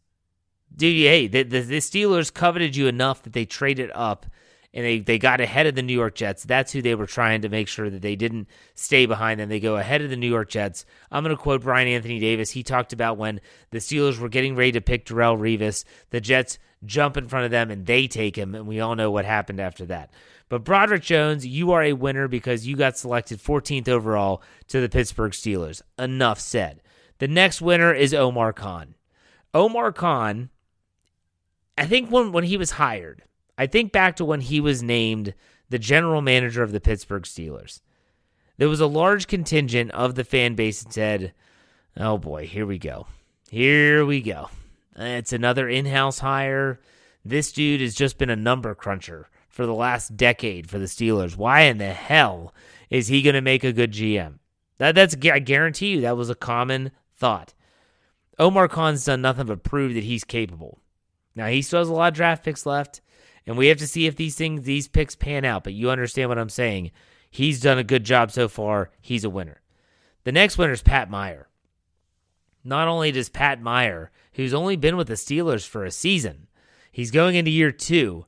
Dude, 0.75 0.95
hey, 0.95 1.27
the, 1.27 1.43
the, 1.43 1.61
the 1.61 1.77
Steelers 1.77 2.33
coveted 2.33 2.75
you 2.75 2.87
enough 2.87 3.23
that 3.23 3.33
they 3.33 3.45
traded 3.45 3.91
up 3.93 4.25
and 4.73 4.83
they, 4.83 4.99
they 4.99 5.17
got 5.17 5.39
ahead 5.39 5.67
of 5.67 5.75
the 5.75 5.81
New 5.81 5.93
York 5.93 6.15
Jets. 6.15 6.43
That's 6.43 6.73
who 6.73 6.81
they 6.81 6.95
were 6.95 7.07
trying 7.07 7.41
to 7.43 7.49
make 7.49 7.69
sure 7.69 7.89
that 7.89 8.01
they 8.01 8.17
didn't 8.17 8.49
stay 8.73 9.05
behind 9.05 9.39
them. 9.39 9.47
They 9.47 9.61
go 9.61 9.77
ahead 9.77 10.01
of 10.01 10.09
the 10.09 10.17
New 10.17 10.29
York 10.29 10.49
Jets. 10.49 10.85
I'm 11.09 11.23
going 11.23 11.35
to 11.35 11.41
quote 11.41 11.61
Brian 11.61 11.87
Anthony 11.87 12.19
Davis. 12.19 12.51
He 12.51 12.61
talked 12.61 12.91
about 12.91 13.17
when 13.17 13.39
the 13.71 13.77
Steelers 13.77 14.19
were 14.19 14.27
getting 14.27 14.55
ready 14.55 14.73
to 14.73 14.81
pick 14.81 15.05
Darrelle 15.05 15.39
Revis, 15.39 15.85
the 16.09 16.19
Jets 16.19 16.59
jump 16.85 17.15
in 17.15 17.27
front 17.27 17.45
of 17.45 17.51
them 17.51 17.71
and 17.71 17.85
they 17.85 18.07
take 18.07 18.37
him, 18.37 18.53
and 18.53 18.67
we 18.67 18.81
all 18.81 18.95
know 18.95 19.09
what 19.09 19.25
happened 19.25 19.61
after 19.61 19.85
that. 19.85 20.11
But 20.49 20.63
Broderick 20.63 21.01
Jones, 21.01 21.47
you 21.47 21.71
are 21.71 21.81
a 21.81 21.93
winner 21.93 22.27
because 22.27 22.67
you 22.67 22.75
got 22.75 22.97
selected 22.97 23.39
14th 23.39 23.87
overall 23.87 24.43
to 24.67 24.79
the 24.79 24.89
Pittsburgh 24.89 25.31
Steelers. 25.31 25.81
Enough 25.97 26.39
said. 26.39 26.81
The 27.19 27.27
next 27.27 27.61
winner 27.61 27.93
is 27.93 28.13
Omar 28.13 28.53
Khan. 28.53 28.95
Omar 29.53 29.93
Khan, 29.93 30.49
I 31.77 31.85
think 31.85 32.09
when, 32.09 32.31
when 32.31 32.45
he 32.45 32.57
was 32.57 32.71
hired, 32.71 33.23
I 33.57 33.67
think 33.67 33.91
back 33.91 34.15
to 34.17 34.25
when 34.25 34.41
he 34.41 34.59
was 34.59 34.83
named 34.83 35.33
the 35.69 35.79
general 35.79 36.21
manager 36.21 36.63
of 36.63 36.71
the 36.71 36.79
Pittsburgh 36.79 37.23
Steelers. 37.23 37.81
There 38.57 38.69
was 38.69 38.79
a 38.79 38.87
large 38.87 39.27
contingent 39.27 39.91
of 39.91 40.15
the 40.15 40.23
fan 40.23 40.55
base 40.55 40.83
that 40.83 40.93
said, 40.93 41.33
oh 41.97 42.17
boy, 42.17 42.47
here 42.47 42.65
we 42.65 42.77
go. 42.77 43.07
Here 43.49 44.05
we 44.05 44.21
go. 44.21 44.49
It's 44.95 45.33
another 45.33 45.67
in 45.67 45.85
house 45.85 46.19
hire. 46.19 46.79
This 47.23 47.51
dude 47.51 47.81
has 47.81 47.95
just 47.95 48.17
been 48.17 48.29
a 48.29 48.35
number 48.35 48.73
cruncher 48.75 49.29
for 49.49 49.65
the 49.65 49.73
last 49.73 50.15
decade 50.15 50.69
for 50.69 50.79
the 50.79 50.85
Steelers. 50.85 51.35
Why 51.35 51.61
in 51.61 51.77
the 51.77 51.93
hell 51.93 52.53
is 52.89 53.07
he 53.07 53.21
going 53.21 53.33
to 53.33 53.41
make 53.41 53.63
a 53.63 53.73
good 53.73 53.91
GM? 53.91 54.39
That, 54.77 54.95
that's 54.95 55.15
I 55.25 55.39
guarantee 55.39 55.87
you 55.87 56.01
that 56.01 56.17
was 56.17 56.29
a 56.29 56.35
common 56.35 56.91
thought. 57.13 57.53
Omar 58.37 58.67
Khan's 58.67 59.05
done 59.05 59.21
nothing 59.21 59.47
but 59.47 59.63
prove 59.63 59.93
that 59.93 60.03
he's 60.03 60.23
capable. 60.23 60.79
Now 61.35 61.47
he 61.47 61.61
still 61.61 61.79
has 61.79 61.89
a 61.89 61.93
lot 61.93 62.09
of 62.09 62.13
draft 62.15 62.43
picks 62.43 62.65
left, 62.65 63.01
and 63.45 63.57
we 63.57 63.67
have 63.67 63.77
to 63.77 63.87
see 63.87 64.07
if 64.07 64.15
these 64.15 64.35
things, 64.35 64.63
these 64.63 64.87
picks 64.87 65.15
pan 65.15 65.45
out. 65.45 65.63
But 65.63 65.73
you 65.73 65.89
understand 65.89 66.29
what 66.29 66.39
I'm 66.39 66.49
saying. 66.49 66.91
He's 67.29 67.61
done 67.61 67.77
a 67.77 67.83
good 67.83 68.03
job 68.03 68.31
so 68.31 68.47
far. 68.47 68.91
He's 69.01 69.23
a 69.23 69.29
winner. 69.29 69.61
The 70.23 70.31
next 70.31 70.57
winner 70.57 70.73
is 70.73 70.81
Pat 70.81 71.09
Meyer. 71.09 71.49
Not 72.63 72.87
only 72.87 73.11
does 73.11 73.29
Pat 73.29 73.61
Meyer, 73.61 74.11
who's 74.33 74.53
only 74.53 74.75
been 74.75 74.97
with 74.97 75.07
the 75.07 75.13
Steelers 75.13 75.67
for 75.67 75.83
a 75.83 75.91
season, 75.91 76.47
he's 76.91 77.11
going 77.11 77.35
into 77.35 77.51
year 77.51 77.71
two 77.71 78.25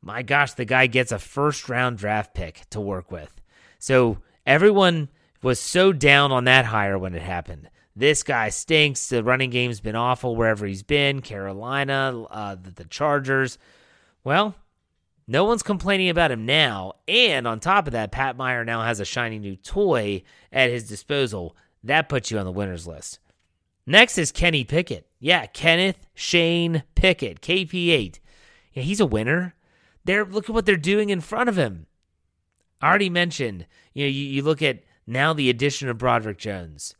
my 0.00 0.22
gosh, 0.22 0.52
the 0.52 0.64
guy 0.64 0.86
gets 0.86 1.12
a 1.12 1.18
first 1.18 1.68
round 1.68 1.98
draft 1.98 2.34
pick 2.34 2.62
to 2.70 2.80
work 2.80 3.10
with. 3.10 3.40
So 3.78 4.18
everyone 4.46 5.08
was 5.42 5.60
so 5.60 5.92
down 5.92 6.32
on 6.32 6.44
that 6.44 6.66
hire 6.66 6.98
when 6.98 7.14
it 7.14 7.22
happened. 7.22 7.68
This 7.98 8.22
guy 8.22 8.50
stinks. 8.50 9.08
The 9.08 9.24
running 9.24 9.50
game's 9.50 9.80
been 9.80 9.96
awful 9.96 10.36
wherever 10.36 10.64
he's 10.64 10.84
been 10.84 11.20
Carolina, 11.20 12.26
uh, 12.30 12.54
the, 12.54 12.70
the 12.70 12.84
Chargers. 12.84 13.58
Well, 14.22 14.54
no 15.26 15.42
one's 15.42 15.64
complaining 15.64 16.08
about 16.08 16.30
him 16.30 16.46
now. 16.46 16.92
And 17.08 17.48
on 17.48 17.58
top 17.58 17.88
of 17.88 17.92
that, 17.94 18.12
Pat 18.12 18.36
Meyer 18.36 18.64
now 18.64 18.82
has 18.82 19.00
a 19.00 19.04
shiny 19.04 19.40
new 19.40 19.56
toy 19.56 20.22
at 20.52 20.70
his 20.70 20.88
disposal. 20.88 21.56
That 21.82 22.08
puts 22.08 22.30
you 22.30 22.38
on 22.38 22.44
the 22.44 22.52
winners 22.52 22.86
list. 22.86 23.18
Next 23.84 24.16
is 24.16 24.30
Kenny 24.30 24.62
Pickett. 24.62 25.08
Yeah, 25.18 25.46
Kenneth 25.46 26.06
Shane 26.14 26.84
Pickett, 26.94 27.40
KP8. 27.40 28.20
Yeah, 28.74 28.82
he's 28.84 29.00
a 29.00 29.06
winner. 29.06 29.56
They're 30.04 30.24
look 30.24 30.48
at 30.48 30.54
what 30.54 30.66
they're 30.66 30.76
doing 30.76 31.10
in 31.10 31.20
front 31.20 31.48
of 31.48 31.58
him. 31.58 31.86
I 32.80 32.90
already 32.90 33.10
mentioned, 33.10 33.66
you 33.92 34.04
know, 34.04 34.08
you, 34.08 34.22
you 34.24 34.42
look 34.42 34.62
at 34.62 34.84
now 35.04 35.32
the 35.32 35.50
addition 35.50 35.88
of 35.88 35.98
Broderick 35.98 36.38
Jones, 36.38 36.94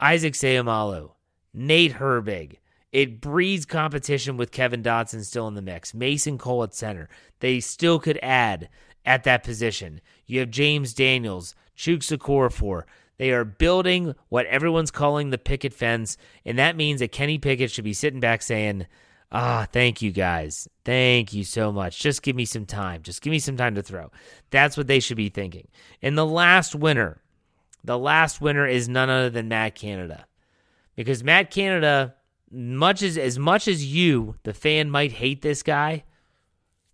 Isaac 0.00 0.34
Seumalo, 0.34 1.12
Nate 1.52 1.94
Herbig. 1.94 2.56
It 2.90 3.20
breeds 3.20 3.66
competition 3.66 4.36
with 4.36 4.50
Kevin 4.50 4.82
Dotson 4.82 5.24
still 5.24 5.46
in 5.46 5.54
the 5.54 5.62
mix. 5.62 5.94
Mason 5.94 6.38
Cole 6.38 6.64
at 6.64 6.74
center. 6.74 7.08
They 7.38 7.60
still 7.60 8.00
could 8.00 8.18
add 8.22 8.68
at 9.04 9.24
that 9.24 9.44
position. 9.44 10.00
You 10.26 10.40
have 10.40 10.50
James 10.50 10.94
Daniels, 10.94 11.54
Chuks 11.76 12.16
Okorafor. 12.16 12.84
They 13.18 13.30
are 13.30 13.44
building 13.44 14.14
what 14.30 14.46
everyone's 14.46 14.90
calling 14.90 15.30
the 15.30 15.38
picket 15.38 15.74
fence, 15.74 16.16
and 16.44 16.58
that 16.58 16.76
means 16.76 17.00
that 17.00 17.12
Kenny 17.12 17.38
Pickett 17.38 17.70
should 17.70 17.84
be 17.84 17.92
sitting 17.92 18.20
back 18.20 18.40
saying, 18.42 18.86
Ah, 19.32 19.66
thank 19.70 20.02
you 20.02 20.10
guys. 20.10 20.66
Thank 20.84 21.32
you 21.32 21.44
so 21.44 21.70
much. 21.70 22.00
Just 22.00 22.22
give 22.22 22.34
me 22.34 22.44
some 22.44 22.66
time. 22.66 23.02
Just 23.02 23.22
give 23.22 23.30
me 23.30 23.38
some 23.38 23.56
time 23.56 23.76
to 23.76 23.82
throw. 23.82 24.10
That's 24.50 24.76
what 24.76 24.88
they 24.88 24.98
should 24.98 25.16
be 25.16 25.28
thinking. 25.28 25.68
And 26.02 26.18
the 26.18 26.26
last 26.26 26.74
winner, 26.74 27.20
the 27.84 27.98
last 27.98 28.40
winner 28.40 28.66
is 28.66 28.88
none 28.88 29.10
other 29.10 29.30
than 29.30 29.48
Matt 29.48 29.74
Canada. 29.74 30.26
Because 30.96 31.24
Matt 31.24 31.50
Canada, 31.50 32.14
much 32.50 33.02
as 33.02 33.16
as 33.16 33.38
much 33.38 33.68
as 33.68 33.84
you, 33.84 34.36
the 34.42 34.54
fan, 34.54 34.90
might 34.90 35.12
hate 35.12 35.42
this 35.42 35.62
guy, 35.62 36.04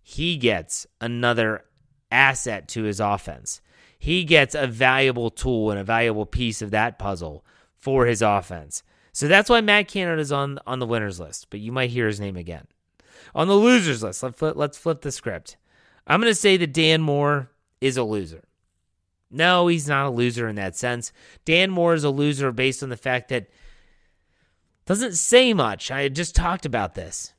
he 0.01 0.37
gets 0.37 0.87
another 1.01 1.65
asset 2.11 2.67
to 2.69 2.83
his 2.83 2.99
offense. 2.99 3.61
He 3.99 4.23
gets 4.23 4.55
a 4.55 4.67
valuable 4.67 5.29
tool 5.29 5.71
and 5.71 5.79
a 5.79 5.83
valuable 5.83 6.25
piece 6.25 6.61
of 6.61 6.71
that 6.71 6.99
puzzle 6.99 7.43
for 7.75 8.05
his 8.05 8.21
offense. 8.21 8.83
So 9.11 9.27
that's 9.27 9.49
why 9.49 9.61
Matt 9.61 9.87
Canada 9.87 10.21
is 10.21 10.31
on 10.31 10.59
on 10.67 10.79
the 10.79 10.85
winners 10.85 11.19
list, 11.19 11.47
but 11.49 11.59
you 11.59 11.71
might 11.71 11.89
hear 11.89 12.07
his 12.07 12.19
name 12.19 12.37
again. 12.37 12.67
On 13.33 13.47
the 13.47 13.55
losers 13.55 14.03
list, 14.03 14.23
let's 14.23 14.37
flip, 14.37 14.55
let's 14.55 14.77
flip 14.77 15.01
the 15.01 15.11
script. 15.11 15.57
I'm 16.05 16.21
going 16.21 16.31
to 16.31 16.35
say 16.35 16.55
that 16.57 16.73
Dan 16.73 17.01
Moore 17.01 17.49
is 17.81 17.97
a 17.97 18.03
loser. 18.03 18.43
No, 19.29 19.67
he's 19.67 19.87
not 19.87 20.05
a 20.05 20.09
loser 20.09 20.47
in 20.47 20.55
that 20.55 20.75
sense. 20.75 21.11
Dan 21.43 21.69
Moore 21.69 21.93
is 21.93 22.03
a 22.03 22.09
loser 22.09 22.51
based 22.51 22.81
on 22.81 22.89
the 22.89 22.97
fact 22.97 23.29
that 23.29 23.47
doesn't 24.85 25.15
say 25.15 25.53
much. 25.53 25.91
I 25.91 26.07
just 26.07 26.35
talked 26.35 26.65
about 26.65 26.95
this. 26.95 27.33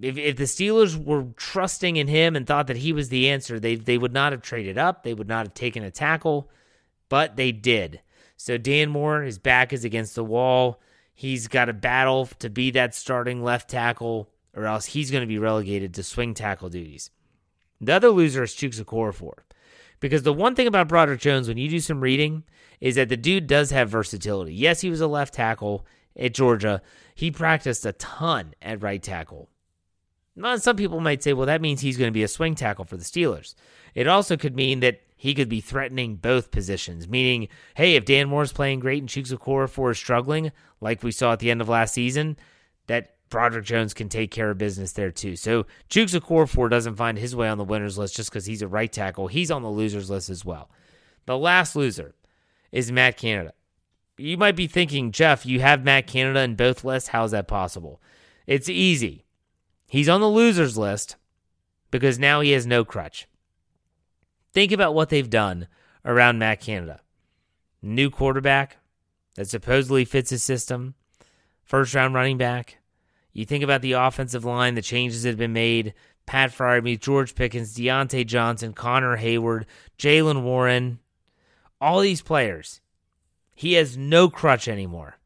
If, 0.00 0.16
if 0.16 0.36
the 0.36 0.44
Steelers 0.44 0.96
were 0.96 1.26
trusting 1.36 1.96
in 1.96 2.08
him 2.08 2.34
and 2.34 2.46
thought 2.46 2.68
that 2.68 2.78
he 2.78 2.92
was 2.92 3.08
the 3.08 3.28
answer, 3.28 3.60
they 3.60 3.74
they 3.74 3.98
would 3.98 4.12
not 4.12 4.32
have 4.32 4.42
traded 4.42 4.78
up. 4.78 5.02
They 5.02 5.12
would 5.12 5.28
not 5.28 5.46
have 5.46 5.54
taken 5.54 5.82
a 5.82 5.90
tackle, 5.90 6.50
but 7.08 7.36
they 7.36 7.52
did. 7.52 8.00
So 8.36 8.56
Dan 8.56 8.88
Moore, 8.90 9.22
his 9.22 9.38
back 9.38 9.72
is 9.72 9.84
against 9.84 10.14
the 10.14 10.24
wall. 10.24 10.80
He's 11.12 11.48
got 11.48 11.68
a 11.68 11.72
battle 11.72 12.26
to 12.38 12.48
be 12.48 12.70
that 12.70 12.94
starting 12.94 13.42
left 13.42 13.68
tackle, 13.68 14.30
or 14.54 14.66
else 14.66 14.86
he's 14.86 15.10
going 15.10 15.22
to 15.22 15.26
be 15.26 15.38
relegated 15.38 15.92
to 15.94 16.04
swing 16.04 16.32
tackle 16.32 16.68
duties. 16.68 17.10
The 17.80 17.94
other 17.94 18.10
loser 18.10 18.44
is 18.44 18.54
Chuks 18.54 18.80
Okorafor. 18.80 19.40
Because 20.00 20.22
the 20.22 20.32
one 20.32 20.54
thing 20.54 20.66
about 20.66 20.88
Broderick 20.88 21.20
Jones, 21.20 21.48
when 21.48 21.58
you 21.58 21.68
do 21.68 21.80
some 21.80 22.00
reading, 22.00 22.44
is 22.80 22.94
that 22.94 23.08
the 23.08 23.16
dude 23.16 23.46
does 23.46 23.70
have 23.70 23.88
versatility. 23.88 24.54
Yes, 24.54 24.80
he 24.80 24.90
was 24.90 25.00
a 25.00 25.06
left 25.06 25.34
tackle 25.34 25.84
at 26.16 26.34
Georgia. 26.34 26.82
He 27.14 27.30
practiced 27.30 27.84
a 27.84 27.92
ton 27.92 28.54
at 28.62 28.82
right 28.82 29.02
tackle. 29.02 29.48
Now, 30.36 30.56
some 30.56 30.76
people 30.76 31.00
might 31.00 31.22
say, 31.22 31.32
well, 31.32 31.46
that 31.46 31.60
means 31.60 31.80
he's 31.80 31.96
going 31.96 32.08
to 32.08 32.14
be 32.14 32.22
a 32.22 32.28
swing 32.28 32.54
tackle 32.54 32.84
for 32.84 32.96
the 32.96 33.02
Steelers. 33.02 33.56
It 33.94 34.06
also 34.06 34.36
could 34.36 34.54
mean 34.54 34.80
that 34.80 35.00
he 35.16 35.34
could 35.34 35.48
be 35.48 35.60
threatening 35.60 36.14
both 36.14 36.52
positions, 36.52 37.08
meaning, 37.08 37.48
hey, 37.74 37.96
if 37.96 38.04
Dan 38.04 38.28
Moore's 38.28 38.52
playing 38.52 38.78
great 38.78 39.02
and 39.02 39.08
Chuks 39.08 39.36
Okorafor 39.36 39.90
is 39.90 39.98
struggling, 39.98 40.52
like 40.80 41.02
we 41.02 41.10
saw 41.10 41.32
at 41.32 41.40
the 41.40 41.50
end 41.50 41.60
of 41.60 41.68
last 41.68 41.92
season, 41.92 42.36
that 42.86 43.16
Broderick 43.28 43.64
Jones 43.64 43.94
can 43.94 44.08
take 44.08 44.30
care 44.30 44.50
of 44.50 44.58
business 44.58 44.92
there 44.92 45.10
too. 45.10 45.36
So 45.36 45.66
Chuks 45.90 46.18
Okorafor 46.18 46.70
doesn't 46.70 46.96
find 46.96 47.18
his 47.18 47.36
way 47.36 47.48
on 47.48 47.58
the 47.58 47.64
winners 47.64 47.98
list 47.98 48.16
just 48.16 48.30
because 48.30 48.46
he's 48.46 48.62
a 48.62 48.68
right 48.68 48.92
tackle. 48.92 49.28
He's 49.28 49.50
on 49.50 49.62
the 49.62 49.70
losers 49.70 50.10
list 50.10 50.30
as 50.30 50.44
well. 50.44 50.70
The 51.26 51.36
last 51.36 51.76
loser 51.76 52.14
is 52.72 52.90
Matt 52.92 53.16
Canada. 53.16 53.52
You 54.16 54.36
might 54.36 54.56
be 54.56 54.66
thinking, 54.66 55.12
Jeff, 55.12 55.46
you 55.46 55.60
have 55.60 55.84
Matt 55.84 56.06
Canada 56.06 56.40
in 56.40 56.56
both 56.56 56.84
lists. 56.84 57.10
How 57.10 57.24
is 57.24 57.30
that 57.30 57.46
possible? 57.46 58.00
It's 58.46 58.68
easy. 58.68 59.24
He's 59.86 60.08
on 60.08 60.20
the 60.20 60.28
losers 60.28 60.76
list 60.76 61.16
because 61.90 62.18
now 62.18 62.40
he 62.40 62.50
has 62.52 62.66
no 62.66 62.84
crutch. 62.84 63.28
Think 64.52 64.72
about 64.72 64.94
what 64.94 65.08
they've 65.08 65.30
done 65.30 65.68
around 66.04 66.38
Matt 66.38 66.60
Canada. 66.60 67.00
New 67.80 68.10
quarterback 68.10 68.78
that 69.36 69.48
supposedly 69.48 70.04
fits 70.04 70.30
his 70.30 70.42
system, 70.42 70.94
first 71.62 71.94
round 71.94 72.14
running 72.14 72.38
back. 72.38 72.77
You 73.32 73.44
think 73.44 73.62
about 73.62 73.82
the 73.82 73.92
offensive 73.92 74.44
line, 74.44 74.74
the 74.74 74.82
changes 74.82 75.22
that 75.22 75.30
have 75.30 75.38
been 75.38 75.52
made. 75.52 75.94
Pat 76.26 76.50
Freiermuth, 76.50 77.00
George 77.00 77.34
Pickens, 77.34 77.74
Diontae 77.74 78.26
Johnson, 78.26 78.74
Connor 78.74 79.16
Heyward, 79.16 79.64
Jaylen 79.98 80.42
Warren, 80.42 80.98
all 81.80 82.00
these 82.00 82.20
players. 82.20 82.80
He 83.54 83.74
has 83.74 83.96
no 83.96 84.28
crutch 84.28 84.68
anymore. 84.68 85.18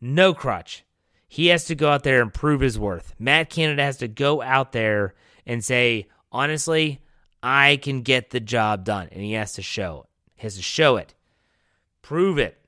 No 0.00 0.34
crutch. 0.34 0.84
He 1.28 1.46
has 1.46 1.66
to 1.66 1.76
go 1.76 1.90
out 1.90 2.02
there 2.02 2.20
and 2.20 2.34
prove 2.34 2.60
his 2.60 2.78
worth. 2.78 3.14
Matt 3.18 3.50
Canada 3.50 3.84
has 3.84 3.98
to 3.98 4.08
go 4.08 4.42
out 4.42 4.72
there 4.72 5.14
and 5.46 5.64
say, 5.64 6.08
honestly, 6.32 7.00
I 7.42 7.76
can 7.76 8.02
get 8.02 8.30
the 8.30 8.40
job 8.40 8.84
done. 8.84 9.08
And 9.12 9.22
he 9.22 9.32
has 9.34 9.52
to 9.52 9.62
show 9.62 10.00
it. 10.04 10.10
He 10.34 10.42
has 10.42 10.56
to 10.56 10.62
show 10.62 10.96
it. 10.96 11.14
Prove 12.02 12.38
it. 12.38 12.60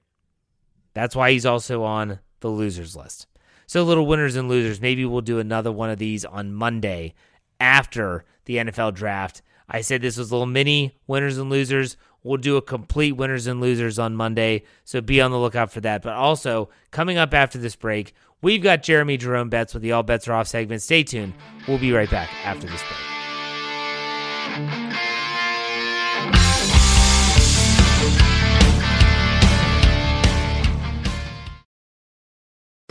That's 0.95 1.17
why 1.17 1.33
he's 1.33 1.47
also 1.47 1.83
on 1.83 2.21
the 2.41 2.49
losers 2.49 2.95
list. 2.95 3.27
So, 3.67 3.83
little 3.83 4.07
winners 4.07 4.37
and 4.37 4.49
losers. 4.49 4.81
Maybe 4.81 5.05
we'll 5.05 5.21
do 5.21 5.39
another 5.39 5.73
one 5.73 5.91
of 5.91 5.99
these 5.99 6.25
on 6.25 6.53
Monday 6.53 7.15
after 7.61 8.25
the 8.45 8.57
NFL 8.57 8.95
draft. 8.95 9.43
I 9.69 9.81
said 9.81 10.03
this 10.03 10.17
was 10.19 10.31
a 10.31 10.35
little 10.35 10.47
mini 10.47 10.99
winners 11.07 11.39
and 11.39 11.49
losers. 11.49 11.97
We'll 12.23 12.37
do 12.37 12.57
a 12.57 12.63
complete 12.63 13.13
winners 13.13 13.47
and 13.47 13.61
losers 13.61 13.99
on 13.99 14.15
Monday. 14.15 14.65
So 14.85 15.01
be 15.01 15.21
on 15.21 15.31
the 15.31 15.39
lookout 15.39 15.73
for 15.73 15.81
that. 15.81 16.03
But 16.03 16.13
also, 16.15 16.69
coming 16.91 17.19
up 17.19 17.35
after 17.35 17.59
this 17.59 17.75
break, 17.75 18.15
we've 18.43 18.63
got 18.63 18.83
Jeremy 18.83 19.17
Jerome 19.17 19.49
Betts 19.49 19.75
with 19.75 19.83
the 19.83 19.93
All 19.93 20.03
Bets 20.03 20.29
Are 20.29 20.35
Off 20.35 20.47
segment. 20.47 20.83
Stay 20.83 21.03
tuned. 21.03 21.35
We'll 21.67 21.79
be 21.79 21.93
right 21.93 22.11
back 22.11 22.31
after 22.45 22.67
this 22.67 22.83
break. 22.83 22.99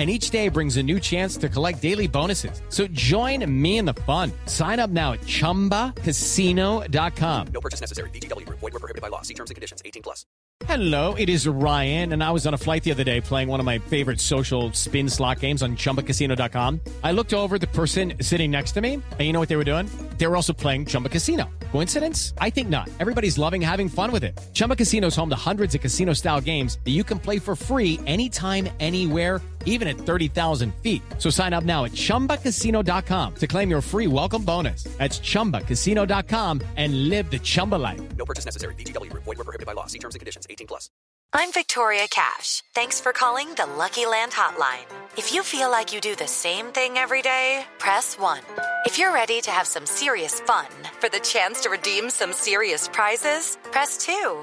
and 0.00 0.08
each 0.08 0.30
day 0.30 0.48
brings 0.48 0.78
a 0.78 0.82
new 0.82 0.98
chance 0.98 1.36
to 1.36 1.50
collect 1.50 1.82
daily 1.82 2.08
bonuses. 2.08 2.62
So 2.70 2.86
join 2.86 3.44
me 3.62 3.76
in 3.76 3.84
the 3.84 3.92
fun. 3.92 4.32
Sign 4.46 4.80
up 4.80 4.88
now 4.88 5.12
at 5.12 5.20
ChumbaCasino.com. 5.20 7.46
No 7.52 7.60
purchase 7.60 7.82
necessary. 7.82 8.08
VGW. 8.08 8.48
Void 8.48 8.72
were 8.72 8.78
prohibited 8.78 9.02
by 9.02 9.08
law. 9.08 9.20
See 9.20 9.34
terms 9.34 9.50
and 9.50 9.56
conditions. 9.56 9.82
18 9.84 10.02
plus. 10.02 10.24
Hello, 10.66 11.14
it 11.14 11.30
is 11.30 11.48
Ryan, 11.48 12.12
and 12.12 12.22
I 12.22 12.30
was 12.30 12.46
on 12.46 12.52
a 12.52 12.58
flight 12.58 12.84
the 12.84 12.90
other 12.90 13.02
day 13.02 13.22
playing 13.22 13.48
one 13.48 13.60
of 13.60 13.66
my 13.66 13.78
favorite 13.78 14.20
social 14.20 14.70
spin 14.72 15.08
slot 15.08 15.40
games 15.40 15.62
on 15.62 15.74
ChumbaCasino.com. 15.74 16.80
I 17.02 17.12
looked 17.12 17.32
over 17.32 17.58
the 17.58 17.66
person 17.66 18.12
sitting 18.20 18.50
next 18.50 18.72
to 18.72 18.82
me, 18.82 18.94
and 18.94 19.20
you 19.20 19.32
know 19.32 19.40
what 19.40 19.48
they 19.48 19.56
were 19.56 19.64
doing? 19.64 19.88
They 20.18 20.26
were 20.26 20.36
also 20.36 20.52
playing 20.52 20.84
Chumba 20.84 21.08
Casino. 21.08 21.48
Coincidence? 21.72 22.34
I 22.38 22.50
think 22.50 22.68
not. 22.68 22.90
Everybody's 23.00 23.38
loving 23.38 23.62
having 23.62 23.88
fun 23.88 24.12
with 24.12 24.22
it. 24.22 24.38
Chumba 24.52 24.76
Casino 24.76 25.06
is 25.06 25.16
home 25.16 25.30
to 25.30 25.36
hundreds 25.36 25.74
of 25.74 25.80
casino-style 25.80 26.42
games 26.42 26.78
that 26.84 26.90
you 26.90 27.04
can 27.04 27.18
play 27.18 27.38
for 27.38 27.56
free 27.56 27.98
anytime, 28.06 28.68
anywhere 28.80 29.40
even 29.64 29.88
at 29.88 29.96
30,000 29.96 30.72
feet. 30.76 31.02
So 31.18 31.30
sign 31.30 31.52
up 31.52 31.64
now 31.64 31.84
at 31.84 31.92
ChumbaCasino.com 31.92 33.34
to 33.34 33.46
claim 33.48 33.70
your 33.70 33.80
free 33.80 34.06
welcome 34.06 34.44
bonus. 34.44 34.84
That's 34.98 35.18
ChumbaCasino.com 35.18 36.60
and 36.76 37.08
live 37.08 37.28
the 37.30 37.40
Chumba 37.40 37.76
life. 37.76 38.00
No 38.16 38.24
purchase 38.24 38.44
necessary. 38.44 38.74
VGW. 38.76 39.12
Void 39.12 39.26
were 39.26 39.44
prohibited 39.44 39.66
by 39.66 39.72
law. 39.72 39.86
See 39.86 39.98
terms 39.98 40.14
and 40.14 40.20
conditions. 40.20 40.46
18 40.48 40.66
plus. 40.66 40.88
I'm 41.32 41.52
Victoria 41.52 42.08
Cash. 42.10 42.64
Thanks 42.74 43.00
for 43.00 43.12
calling 43.12 43.54
the 43.54 43.66
Lucky 43.78 44.04
Land 44.04 44.32
Hotline. 44.32 44.84
If 45.16 45.32
you 45.32 45.44
feel 45.44 45.70
like 45.70 45.94
you 45.94 46.00
do 46.00 46.16
the 46.16 46.26
same 46.26 46.66
thing 46.66 46.96
every 46.98 47.22
day, 47.22 47.64
press 47.78 48.18
1. 48.18 48.40
If 48.84 48.98
you're 48.98 49.12
ready 49.12 49.40
to 49.42 49.50
have 49.52 49.68
some 49.68 49.86
serious 49.86 50.40
fun 50.40 50.66
for 50.98 51.08
the 51.08 51.20
chance 51.20 51.60
to 51.60 51.70
redeem 51.70 52.10
some 52.10 52.32
serious 52.32 52.88
prizes, 52.88 53.58
press 53.70 53.96
2. 53.98 54.42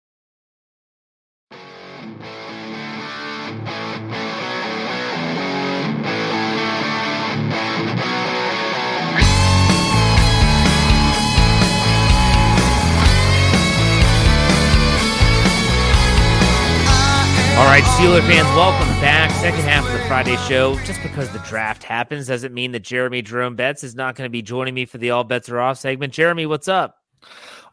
Steeler 18.01 18.21
fans, 18.21 18.47
welcome 18.57 18.87
back. 18.99 19.29
Second 19.29 19.59
half 19.59 19.85
of 19.85 19.93
the 19.93 19.99
Friday 20.07 20.35
show. 20.47 20.75
Just 20.85 21.03
because 21.03 21.31
the 21.31 21.37
draft 21.47 21.83
happens 21.83 22.25
doesn't 22.25 22.51
mean 22.51 22.71
that 22.71 22.79
Jeremy 22.79 23.21
Jerome 23.21 23.55
Betts 23.55 23.83
is 23.83 23.93
not 23.93 24.15
going 24.15 24.25
to 24.25 24.31
be 24.31 24.41
joining 24.41 24.73
me 24.73 24.85
for 24.87 24.97
the 24.97 25.11
All 25.11 25.23
Bets 25.23 25.49
Are 25.49 25.59
Off 25.59 25.77
segment. 25.77 26.11
Jeremy, 26.11 26.47
what's 26.47 26.67
up? 26.67 26.97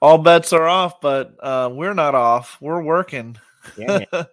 All 0.03 0.19
bets 0.19 0.53
are 0.53 0.69
off, 0.69 1.01
but 1.01 1.35
uh, 1.43 1.71
we're 1.73 1.95
not 1.95 2.15
off. 2.15 2.59
We're 2.61 2.83
working. 2.83 3.39
Yeah, 3.79 4.05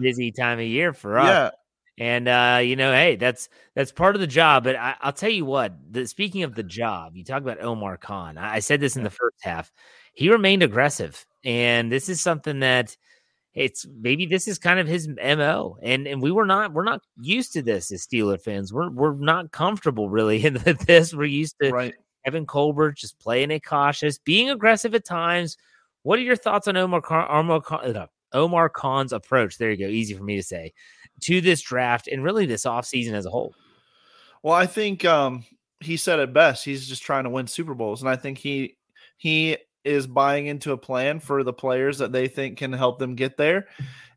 busy 0.00 0.32
time 0.32 0.58
of 0.58 0.64
year 0.64 0.94
for 0.94 1.18
us. 1.18 1.26
Yeah. 1.28 1.50
And 1.98 2.28
uh, 2.28 2.60
you 2.64 2.74
know, 2.74 2.90
hey, 2.90 3.16
that's 3.16 3.50
that's 3.74 3.92
part 3.92 4.14
of 4.14 4.22
the 4.22 4.26
job. 4.26 4.64
But 4.64 4.76
I, 4.76 4.96
will 5.04 5.12
tell 5.12 5.28
you 5.28 5.44
what. 5.44 5.74
The, 5.90 6.06
speaking 6.06 6.44
of 6.44 6.54
the 6.54 6.62
job, 6.62 7.14
you 7.14 7.24
talk 7.24 7.42
about 7.42 7.60
Omar 7.60 7.98
Khan. 7.98 8.38
I, 8.38 8.54
I 8.54 8.58
said 8.60 8.80
this 8.80 8.96
in 8.96 9.02
the 9.02 9.10
first 9.10 9.36
half. 9.42 9.70
He 10.14 10.30
remained 10.30 10.62
aggressive, 10.62 11.26
and 11.44 11.92
this 11.92 12.08
is 12.08 12.22
something 12.22 12.60
that 12.60 12.96
it's 13.54 13.86
maybe 14.00 14.24
this 14.26 14.48
is 14.48 14.58
kind 14.58 14.80
of 14.80 14.86
his 14.86 15.08
mo 15.08 15.76
and 15.82 16.06
and 16.06 16.22
we 16.22 16.30
were 16.30 16.46
not 16.46 16.72
we're 16.72 16.84
not 16.84 17.02
used 17.20 17.52
to 17.52 17.62
this 17.62 17.92
as 17.92 18.06
steeler 18.06 18.40
fans 18.40 18.72
we're 18.72 18.88
we're 18.90 19.14
not 19.14 19.52
comfortable 19.52 20.08
really 20.08 20.44
in 20.44 20.54
this 20.86 21.12
we're 21.12 21.24
used 21.24 21.56
to 21.60 21.70
right 21.70 21.94
Kevin 22.24 22.46
Colbert 22.46 22.96
just 22.96 23.18
playing 23.18 23.50
it 23.50 23.64
cautious, 23.64 24.18
being 24.18 24.50
aggressive 24.50 24.94
at 24.94 25.04
times. 25.04 25.56
What 26.02 26.18
are 26.18 26.22
your 26.22 26.36
thoughts 26.36 26.68
on 26.68 26.76
Omar 26.76 27.00
Khan, 27.00 27.26
Omar, 27.28 27.60
Khan, 27.60 27.96
uh, 27.96 28.06
Omar 28.32 28.68
Khan's 28.68 29.12
approach? 29.12 29.58
There 29.58 29.70
you 29.70 29.76
go, 29.76 29.90
easy 29.90 30.14
for 30.14 30.24
me 30.24 30.36
to 30.36 30.42
say 30.42 30.72
to 31.22 31.40
this 31.40 31.60
draft 31.60 32.08
and 32.08 32.24
really 32.24 32.46
this 32.46 32.64
offseason 32.64 33.12
as 33.12 33.26
a 33.26 33.30
whole. 33.30 33.54
Well, 34.42 34.54
I 34.54 34.66
think 34.66 35.04
um, 35.04 35.44
he 35.80 35.96
said 35.96 36.18
it 36.18 36.32
best. 36.32 36.64
He's 36.64 36.88
just 36.88 37.02
trying 37.02 37.24
to 37.24 37.30
win 37.30 37.46
Super 37.46 37.74
Bowls, 37.74 38.02
and 38.02 38.08
I 38.08 38.16
think 38.16 38.38
he 38.38 38.76
he 39.16 39.56
is 39.84 40.06
buying 40.06 40.46
into 40.46 40.72
a 40.72 40.78
plan 40.78 41.20
for 41.20 41.42
the 41.42 41.52
players 41.52 41.98
that 41.98 42.12
they 42.12 42.28
think 42.28 42.58
can 42.58 42.72
help 42.72 42.98
them 42.98 43.14
get 43.14 43.36
there, 43.36 43.66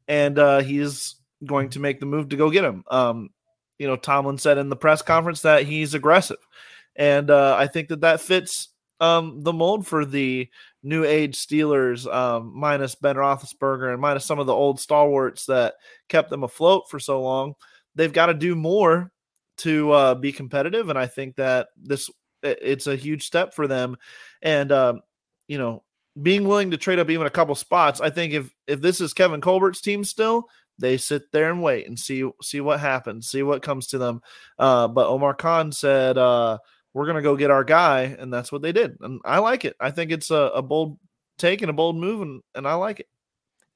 and 0.08 0.38
uh, 0.38 0.60
he's 0.60 1.15
going 1.45 1.69
to 1.69 1.80
make 1.80 1.99
the 1.99 2.06
move 2.06 2.30
to 2.30 2.38
go 2.38 2.49
get 2.49 2.63
him. 2.63 2.84
Um, 2.89 3.30
you 3.78 3.88
know, 3.88 3.95
Tomlin 3.95 4.38
said 4.38 4.58
in 4.58 4.69
the 4.69 4.75
press 4.75 5.01
conference 5.01 5.41
that 5.41 5.63
he's 5.63 5.93
aggressive, 5.93 6.38
and 6.95 7.30
uh, 7.30 7.56
I 7.58 7.67
think 7.67 7.89
that 7.89 8.01
that 8.01 8.21
fits 8.21 8.69
um, 8.99 9.41
the 9.41 9.54
mold 9.54 9.86
for 9.86 10.06
the 10.06 10.49
new 10.84 11.04
age 11.04 11.38
Steelers, 11.38 12.12
um, 12.13 12.51
minus 12.56 12.95
Ben 12.95 13.15
Roethlisberger 13.15 13.91
and 13.91 14.01
minus 14.01 14.25
some 14.25 14.39
of 14.39 14.47
the 14.47 14.54
old 14.54 14.80
stalwarts 14.80 15.45
that 15.47 15.75
kept 16.10 16.30
them 16.30 16.43
afloat 16.43 16.84
for 16.89 16.99
so 16.99 17.21
long. 17.21 17.56
They've 17.95 18.13
got 18.13 18.28
to 18.28 18.34
do 18.34 18.56
more 18.56 19.12
to 19.58 19.91
uh, 19.91 20.15
be 20.15 20.32
competitive, 20.32 20.89
and 20.89 20.99
I 20.99 21.08
think 21.08 21.36
that 21.38 21.67
this 21.75 22.10
it's 22.43 22.88
a 22.88 22.95
huge 22.95 23.25
step 23.25 23.54
for 23.54 23.67
them. 23.67 23.97
And 24.41 24.71
um, 24.71 25.01
you 25.47 25.58
know, 25.58 25.84
being 26.21 26.47
willing 26.47 26.71
to 26.71 26.77
trade 26.77 26.99
up 26.99 27.10
even 27.10 27.27
a 27.27 27.31
couple 27.31 27.55
spots, 27.55 28.01
I 28.01 28.10
think 28.10 28.34
if 28.34 28.53
if 28.67 28.81
this 28.81 29.01
is 29.01 29.13
Kevin 29.13 29.41
Colbert's 29.41 29.81
team 29.81 30.03
still, 30.03 30.47
they 30.79 30.97
sit 30.97 31.31
there 31.31 31.49
and 31.49 31.62
wait 31.62 31.88
and 31.88 31.99
see 31.99 32.29
see 32.41 32.62
what 32.62 32.79
happens, 32.79 33.27
see 33.27 33.43
what 33.43 33.62
comes 33.63 33.88
to 33.88 33.97
them. 33.97 34.21
Uh, 34.58 34.88
but 34.88 35.08
Omar 35.08 35.34
Khan 35.34 35.71
said, 35.71 36.17
uh, 36.17 36.58
"We're 36.93 37.08
gonna 37.08 37.21
go 37.21 37.36
get 37.36 37.51
our 37.51 37.63
guy," 37.63 38.15
and 38.17 38.34
that's 38.34 38.51
what 38.51 38.62
they 38.62 38.71
did. 38.71 38.97
And 39.01 39.21
I 39.25 39.39
like 39.39 39.65
it. 39.65 39.75
I 39.79 39.91
think 39.91 40.12
it's 40.12 40.31
a, 40.31 40.51
a 40.55 40.62
bold 40.62 40.99
take 41.38 41.62
and 41.62 41.69
a 41.69 41.73
bold 41.73 41.97
move, 41.97 42.21
and, 42.21 42.41
and 42.53 42.67
I 42.67 42.75
like 42.75 42.99
it. 43.01 43.08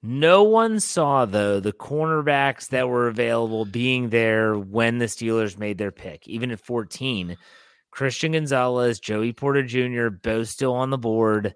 No 0.02 0.44
one 0.44 0.80
saw 0.80 1.26
though 1.26 1.60
the 1.60 1.74
cornerbacks 1.74 2.70
that 2.70 2.88
were 2.88 3.08
available 3.10 3.66
being 3.66 4.10
there 4.10 4.58
when 4.58 4.98
the 4.98 5.08
Steelers 5.08 5.58
made 5.58 5.78
their 5.78 5.92
pick, 5.92 6.28
even 6.28 6.52
at 6.52 6.62
14. 6.62 7.36
Christian 8.00 8.32
Gonzalez, 8.32 9.02
Joey 9.02 9.34
Porter 9.34 9.62
Jr., 9.62 10.08
both 10.08 10.48
still 10.48 10.74
on 10.74 10.90
the 10.90 10.98
board. 10.98 11.54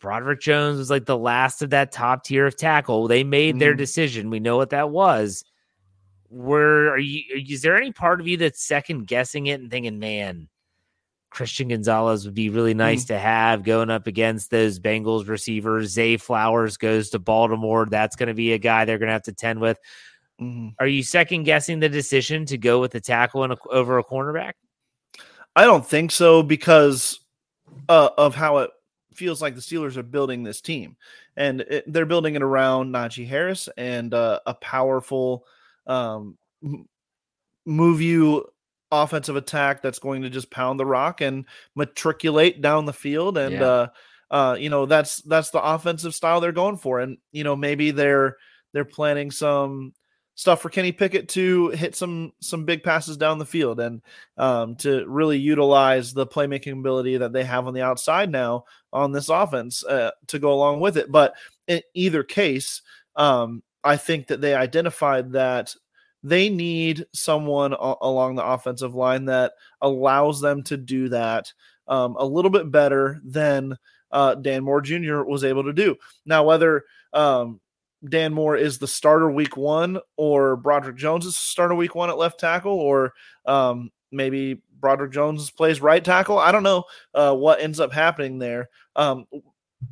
Broderick 0.00 0.40
Jones 0.40 0.78
was 0.78 0.90
like 0.90 1.06
the 1.06 1.18
last 1.18 1.60
of 1.60 1.70
that 1.70 1.90
top 1.90 2.22
tier 2.22 2.46
of 2.46 2.56
tackle. 2.56 3.08
They 3.08 3.24
made 3.24 3.54
mm-hmm. 3.54 3.58
their 3.58 3.74
decision. 3.74 4.30
We 4.30 4.38
know 4.38 4.56
what 4.56 4.70
that 4.70 4.90
was. 4.90 5.42
Where 6.28 6.92
are 6.92 6.98
you? 7.00 7.24
Is 7.34 7.62
there 7.62 7.76
any 7.76 7.90
part 7.90 8.20
of 8.20 8.28
you 8.28 8.36
that's 8.36 8.64
second 8.64 9.08
guessing 9.08 9.48
it 9.48 9.60
and 9.60 9.72
thinking, 9.72 9.98
man, 9.98 10.48
Christian 11.30 11.66
Gonzalez 11.66 12.26
would 12.26 12.34
be 12.34 12.48
really 12.48 12.74
nice 12.74 13.00
mm-hmm. 13.00 13.14
to 13.14 13.18
have 13.18 13.64
going 13.64 13.90
up 13.90 14.06
against 14.06 14.52
those 14.52 14.78
Bengals 14.78 15.26
receivers. 15.26 15.90
Zay 15.90 16.16
Flowers 16.16 16.76
goes 16.76 17.10
to 17.10 17.18
Baltimore. 17.18 17.88
That's 17.90 18.14
going 18.14 18.28
to 18.28 18.34
be 18.34 18.52
a 18.52 18.58
guy 18.58 18.84
they're 18.84 18.98
going 18.98 19.08
to 19.08 19.14
have 19.14 19.22
to 19.22 19.32
tend 19.32 19.58
with. 19.58 19.80
Mm-hmm. 20.40 20.68
Are 20.78 20.86
you 20.86 21.02
second 21.02 21.42
guessing 21.42 21.80
the 21.80 21.88
decision 21.88 22.46
to 22.46 22.56
go 22.56 22.80
with 22.80 22.92
the 22.92 23.00
tackle 23.00 23.42
a, 23.42 23.56
over 23.68 23.98
a 23.98 24.04
cornerback? 24.04 24.52
I 25.54 25.64
don't 25.64 25.86
think 25.86 26.10
so 26.10 26.42
because 26.42 27.20
uh, 27.88 28.10
of 28.16 28.34
how 28.34 28.58
it 28.58 28.70
feels 29.14 29.42
like 29.42 29.54
the 29.54 29.60
Steelers 29.60 29.96
are 29.96 30.02
building 30.02 30.42
this 30.42 30.60
team, 30.60 30.96
and 31.36 31.60
it, 31.62 31.92
they're 31.92 32.06
building 32.06 32.34
it 32.34 32.42
around 32.42 32.92
Najee 32.92 33.26
Harris 33.26 33.68
and 33.76 34.14
uh, 34.14 34.40
a 34.46 34.54
powerful, 34.54 35.44
um, 35.86 36.38
move 37.64 38.00
you 38.00 38.46
offensive 38.92 39.36
attack 39.36 39.82
that's 39.82 39.98
going 39.98 40.22
to 40.22 40.30
just 40.30 40.50
pound 40.50 40.78
the 40.78 40.86
rock 40.86 41.22
and 41.22 41.46
matriculate 41.74 42.60
down 42.60 42.84
the 42.84 42.92
field. 42.92 43.38
And 43.38 43.54
yeah. 43.54 43.64
uh 43.64 43.86
uh 44.30 44.56
you 44.58 44.68
know 44.68 44.86
that's 44.86 45.22
that's 45.22 45.50
the 45.50 45.62
offensive 45.62 46.14
style 46.14 46.40
they're 46.40 46.52
going 46.52 46.76
for. 46.76 47.00
And 47.00 47.16
you 47.32 47.42
know 47.42 47.56
maybe 47.56 47.90
they're 47.90 48.36
they're 48.72 48.84
planning 48.84 49.30
some 49.30 49.94
stuff 50.34 50.62
for 50.62 50.70
Kenny 50.70 50.92
Pickett 50.92 51.28
to 51.30 51.68
hit 51.70 51.94
some 51.94 52.32
some 52.40 52.64
big 52.64 52.82
passes 52.82 53.16
down 53.16 53.38
the 53.38 53.46
field 53.46 53.80
and 53.80 54.02
um, 54.36 54.76
to 54.76 55.06
really 55.06 55.38
utilize 55.38 56.12
the 56.12 56.26
playmaking 56.26 56.78
ability 56.78 57.16
that 57.18 57.32
they 57.32 57.44
have 57.44 57.66
on 57.66 57.74
the 57.74 57.82
outside 57.82 58.30
now 58.30 58.64
on 58.92 59.12
this 59.12 59.28
offense 59.28 59.84
uh, 59.84 60.10
to 60.28 60.38
go 60.38 60.52
along 60.52 60.80
with 60.80 60.96
it. 60.96 61.10
But 61.10 61.34
in 61.66 61.82
either 61.94 62.22
case, 62.22 62.82
um, 63.16 63.62
I 63.84 63.96
think 63.96 64.28
that 64.28 64.40
they 64.40 64.54
identified 64.54 65.32
that 65.32 65.74
they 66.22 66.48
need 66.48 67.04
someone 67.12 67.72
a- 67.72 67.94
along 68.00 68.36
the 68.36 68.44
offensive 68.44 68.94
line 68.94 69.26
that 69.26 69.52
allows 69.80 70.40
them 70.40 70.62
to 70.64 70.76
do 70.76 71.08
that 71.10 71.52
um, 71.88 72.16
a 72.16 72.24
little 72.24 72.50
bit 72.50 72.70
better 72.70 73.20
than 73.24 73.76
uh, 74.12 74.34
Dan 74.36 74.62
Moore 74.62 74.80
Jr. 74.80 75.22
was 75.22 75.42
able 75.42 75.64
to 75.64 75.72
do. 75.72 75.96
Now, 76.24 76.44
whether 76.44 76.84
um, 77.12 77.60
Dan 78.08 78.32
Moore 78.34 78.56
is 78.56 78.78
the 78.78 78.86
starter 78.86 79.30
week 79.30 79.56
one 79.56 79.98
or 80.16 80.56
Broderick 80.56 80.96
Jones 80.96 81.26
is 81.26 81.38
starter 81.38 81.74
week 81.74 81.94
one 81.94 82.10
at 82.10 82.18
left 82.18 82.40
tackle, 82.40 82.72
or 82.72 83.12
um, 83.46 83.90
maybe 84.10 84.62
Broderick 84.80 85.12
Jones 85.12 85.50
plays 85.50 85.80
right 85.80 86.04
tackle. 86.04 86.38
I 86.38 86.52
don't 86.52 86.64
know 86.64 86.84
uh, 87.14 87.34
what 87.34 87.60
ends 87.60 87.80
up 87.80 87.92
happening 87.92 88.38
there. 88.38 88.68
Um, 88.96 89.26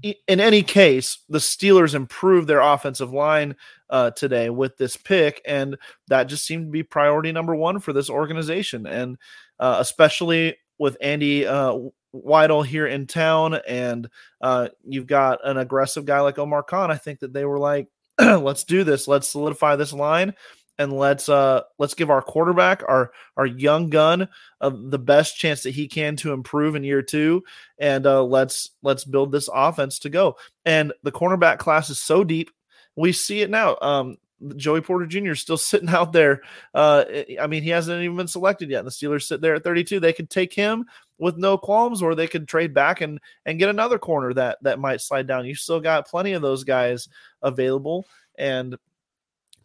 in 0.02 0.40
any 0.40 0.62
case, 0.62 1.18
the 1.28 1.38
Steelers 1.38 1.94
improved 1.94 2.48
their 2.48 2.60
offensive 2.60 3.12
line 3.12 3.56
uh, 3.88 4.10
today 4.12 4.50
with 4.50 4.76
this 4.76 4.96
pick, 4.96 5.40
and 5.44 5.76
that 6.08 6.24
just 6.24 6.46
seemed 6.46 6.66
to 6.66 6.70
be 6.70 6.82
priority 6.82 7.32
number 7.32 7.54
one 7.54 7.80
for 7.80 7.92
this 7.92 8.08
organization, 8.08 8.86
and 8.86 9.18
uh, 9.58 9.76
especially 9.80 10.56
with 10.78 10.96
Andy 11.00 11.46
uh, 11.46 11.76
Weidl 12.14 12.64
here 12.64 12.86
in 12.86 13.06
town, 13.06 13.58
and 13.68 14.08
uh, 14.40 14.68
you've 14.84 15.06
got 15.06 15.40
an 15.44 15.56
aggressive 15.56 16.04
guy 16.04 16.20
like 16.20 16.38
Omar 16.38 16.62
Khan. 16.62 16.90
I 16.90 16.96
think 16.96 17.20
that 17.20 17.32
they 17.32 17.44
were 17.44 17.58
like, 17.58 17.88
"Let's 18.40 18.64
do 18.64 18.84
this. 18.84 19.08
Let's 19.08 19.28
solidify 19.28 19.76
this 19.76 19.92
line." 19.92 20.34
and 20.80 20.94
let's 20.94 21.28
uh 21.28 21.60
let's 21.78 21.92
give 21.92 22.08
our 22.08 22.22
quarterback 22.22 22.82
our 22.88 23.12
our 23.36 23.44
young 23.44 23.90
gun 23.90 24.26
uh, 24.62 24.70
the 24.74 24.98
best 24.98 25.36
chance 25.36 25.62
that 25.62 25.72
he 25.72 25.86
can 25.86 26.16
to 26.16 26.32
improve 26.32 26.74
in 26.74 26.82
year 26.82 27.02
two 27.02 27.44
and 27.78 28.06
uh 28.06 28.24
let's 28.24 28.70
let's 28.82 29.04
build 29.04 29.30
this 29.30 29.48
offense 29.52 29.98
to 29.98 30.08
go 30.08 30.36
and 30.64 30.92
the 31.02 31.12
cornerback 31.12 31.58
class 31.58 31.90
is 31.90 32.02
so 32.02 32.24
deep 32.24 32.50
we 32.96 33.12
see 33.12 33.42
it 33.42 33.50
now 33.50 33.76
um 33.82 34.16
Joey 34.56 34.80
Porter 34.80 35.04
Jr. 35.04 35.32
is 35.32 35.40
still 35.40 35.56
sitting 35.58 35.90
out 35.90 36.14
there. 36.14 36.40
Uh, 36.72 37.04
I 37.38 37.46
mean, 37.46 37.62
he 37.62 37.68
hasn't 37.68 38.02
even 38.02 38.16
been 38.16 38.26
selected 38.26 38.70
yet. 38.70 38.86
The 38.86 38.90
Steelers 38.90 39.24
sit 39.24 39.42
there 39.42 39.56
at 39.56 39.64
32. 39.64 40.00
They 40.00 40.14
could 40.14 40.30
take 40.30 40.54
him 40.54 40.86
with 41.20 41.36
no 41.36 41.56
qualms, 41.58 42.02
or 42.02 42.14
they 42.14 42.26
could 42.26 42.48
trade 42.48 42.74
back 42.74 43.00
and 43.00 43.20
and 43.46 43.58
get 43.58 43.68
another 43.68 43.98
corner 43.98 44.34
that 44.34 44.58
that 44.62 44.80
might 44.80 45.00
slide 45.00 45.26
down. 45.26 45.46
You 45.46 45.54
still 45.54 45.80
got 45.80 46.08
plenty 46.08 46.32
of 46.32 46.42
those 46.42 46.64
guys 46.64 47.08
available, 47.42 48.06
and 48.36 48.76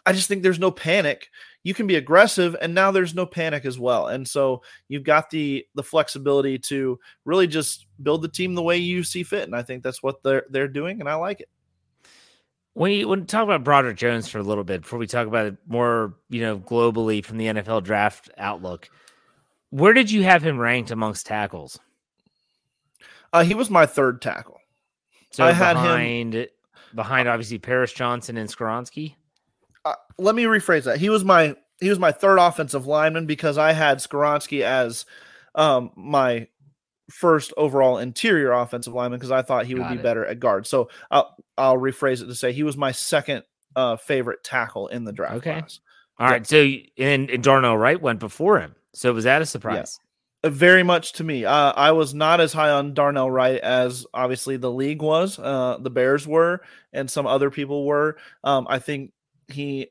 I 0.06 0.13
just 0.13 0.28
think 0.28 0.44
there's 0.44 0.60
no 0.60 0.70
panic. 0.70 1.30
You 1.63 1.74
can 1.74 1.88
be 1.88 1.96
aggressive, 1.96 2.56
and 2.62 2.76
now 2.76 2.91
there's 2.91 3.15
no 3.15 3.26
panic 3.26 3.65
as 3.65 3.80
well. 3.80 4.08
And 4.08 4.28
so 4.28 4.62
you've 4.88 5.04
got 5.04 5.30
the 5.30 5.65
the 5.74 5.84
flexibility 5.84 6.60
to 6.60 7.00
really 7.24 7.48
just 7.48 7.88
build 8.04 8.22
the 8.22 8.28
team 8.28 8.54
the 8.54 8.62
way 8.62 8.78
you 8.78 9.04
see 9.04 9.24
fit. 9.24 9.44
And 9.44 9.56
I 9.56 9.63
think 9.63 9.82
that's 9.82 10.04
what 10.04 10.22
they're 10.22 10.46
they're 10.50 10.68
doing, 10.68 11.00
and 11.00 11.10
I 11.10 11.15
like 11.15 11.39
it. 11.39 11.50
When 12.74 12.91
you 12.91 13.08
when 13.08 13.26
talk 13.26 13.46
about 13.46 13.63
Broderick 13.63 13.98
Jones 13.98 14.28
for 14.28 14.39
a 14.39 14.44
little 14.44 14.65
bit 14.65 14.82
before 14.82 15.00
we 15.00 15.08
talk 15.08 15.28
about 15.28 15.46
it 15.46 15.56
more, 15.65 16.15
you 16.30 16.41
know, 16.41 16.60
globally 16.60 17.24
from 17.24 17.38
the 17.38 17.46
NFL 17.46 17.84
draft 17.84 18.30
outlook, 18.38 18.89
where 19.69 19.93
did 19.93 20.12
you 20.12 20.23
have 20.23 20.43
him 20.43 20.60
ranked 20.60 20.91
amongst 20.91 21.25
tackles? 21.25 21.80
Uh, 23.34 23.43
he 23.43 23.54
was 23.54 23.69
my 23.69 23.86
third 23.86 24.21
tackle. 24.21 24.60
So 25.32 25.43
I 25.43 25.51
had 25.51 25.75
him 25.75 26.47
behind 26.93 27.28
obviously 27.28 27.58
Paris 27.58 27.91
Johnson 27.91 28.38
and 28.38 28.49
Skoronski 28.49 29.15
uh, 29.86 29.93
let 30.17 30.36
me 30.36 30.43
rephrase 30.43 30.84
that. 30.84 30.97
He 30.97 31.10
was 31.10 31.23
my 31.23 31.56
he 31.80 31.89
was 31.89 31.99
my 31.99 32.12
third 32.12 32.39
offensive 32.39 32.88
lineman 32.88 33.28
because 33.28 33.58
I 33.58 33.71
had 33.71 33.99
Skoronski 33.99 34.62
as 34.62 35.06
um, 35.54 35.91
my 35.95 36.47
first 37.12 37.54
overall 37.56 37.99
interior 37.99 38.51
offensive 38.51 38.93
lineman 38.93 39.19
because 39.19 39.32
I 39.32 39.43
thought 39.43 39.67
he 39.67 39.75
would 39.75 39.88
be 39.89 39.95
it. 39.95 40.04
better 40.04 40.25
at 40.25 40.39
guard. 40.39 40.65
So 40.65 40.89
I'll 41.12 41.36
I'll 41.58 41.78
rephrase 41.78 42.21
it 42.21 42.25
to 42.25 42.36
say 42.36 42.51
he 42.51 42.63
was 42.63 42.75
my 42.75 42.91
second 42.91 43.43
uh, 43.75 43.97
favorite 43.97 44.43
tackle 44.43 44.88
in 44.88 45.04
the 45.04 45.13
draft 45.13 45.36
okay. 45.36 45.60
class. 45.60 45.80
All 46.17 46.28
yeah. 46.28 46.34
right. 46.34 46.47
So 46.47 46.73
and, 46.97 47.30
and 47.30 47.43
Darnell 47.43 47.78
Wright 47.78 48.01
went 48.01 48.19
before 48.19 48.60
him. 48.60 48.75
So 48.95 49.13
was 49.13 49.25
that 49.25 49.41
a 49.41 49.45
surprise? 49.45 49.99
Yeah. 50.43 50.49
Uh, 50.49 50.51
very 50.51 50.84
much 50.84 51.13
to 51.13 51.23
me. 51.23 51.45
Uh, 51.45 51.73
I 51.73 51.91
was 51.91 52.13
not 52.13 52.39
as 52.39 52.53
high 52.53 52.69
on 52.69 52.93
Darnell 52.93 53.29
Wright 53.29 53.60
as 53.60 54.05
obviously 54.13 54.58
the 54.58 54.71
league 54.71 55.01
was, 55.01 55.38
uh, 55.39 55.77
the 55.81 55.89
Bears 55.89 56.27
were, 56.27 56.62
and 56.93 57.10
some 57.10 57.27
other 57.27 57.49
people 57.49 57.86
were. 57.86 58.17
Um, 58.43 58.67
I 58.69 58.79
think 58.79 59.12
he 59.47 59.89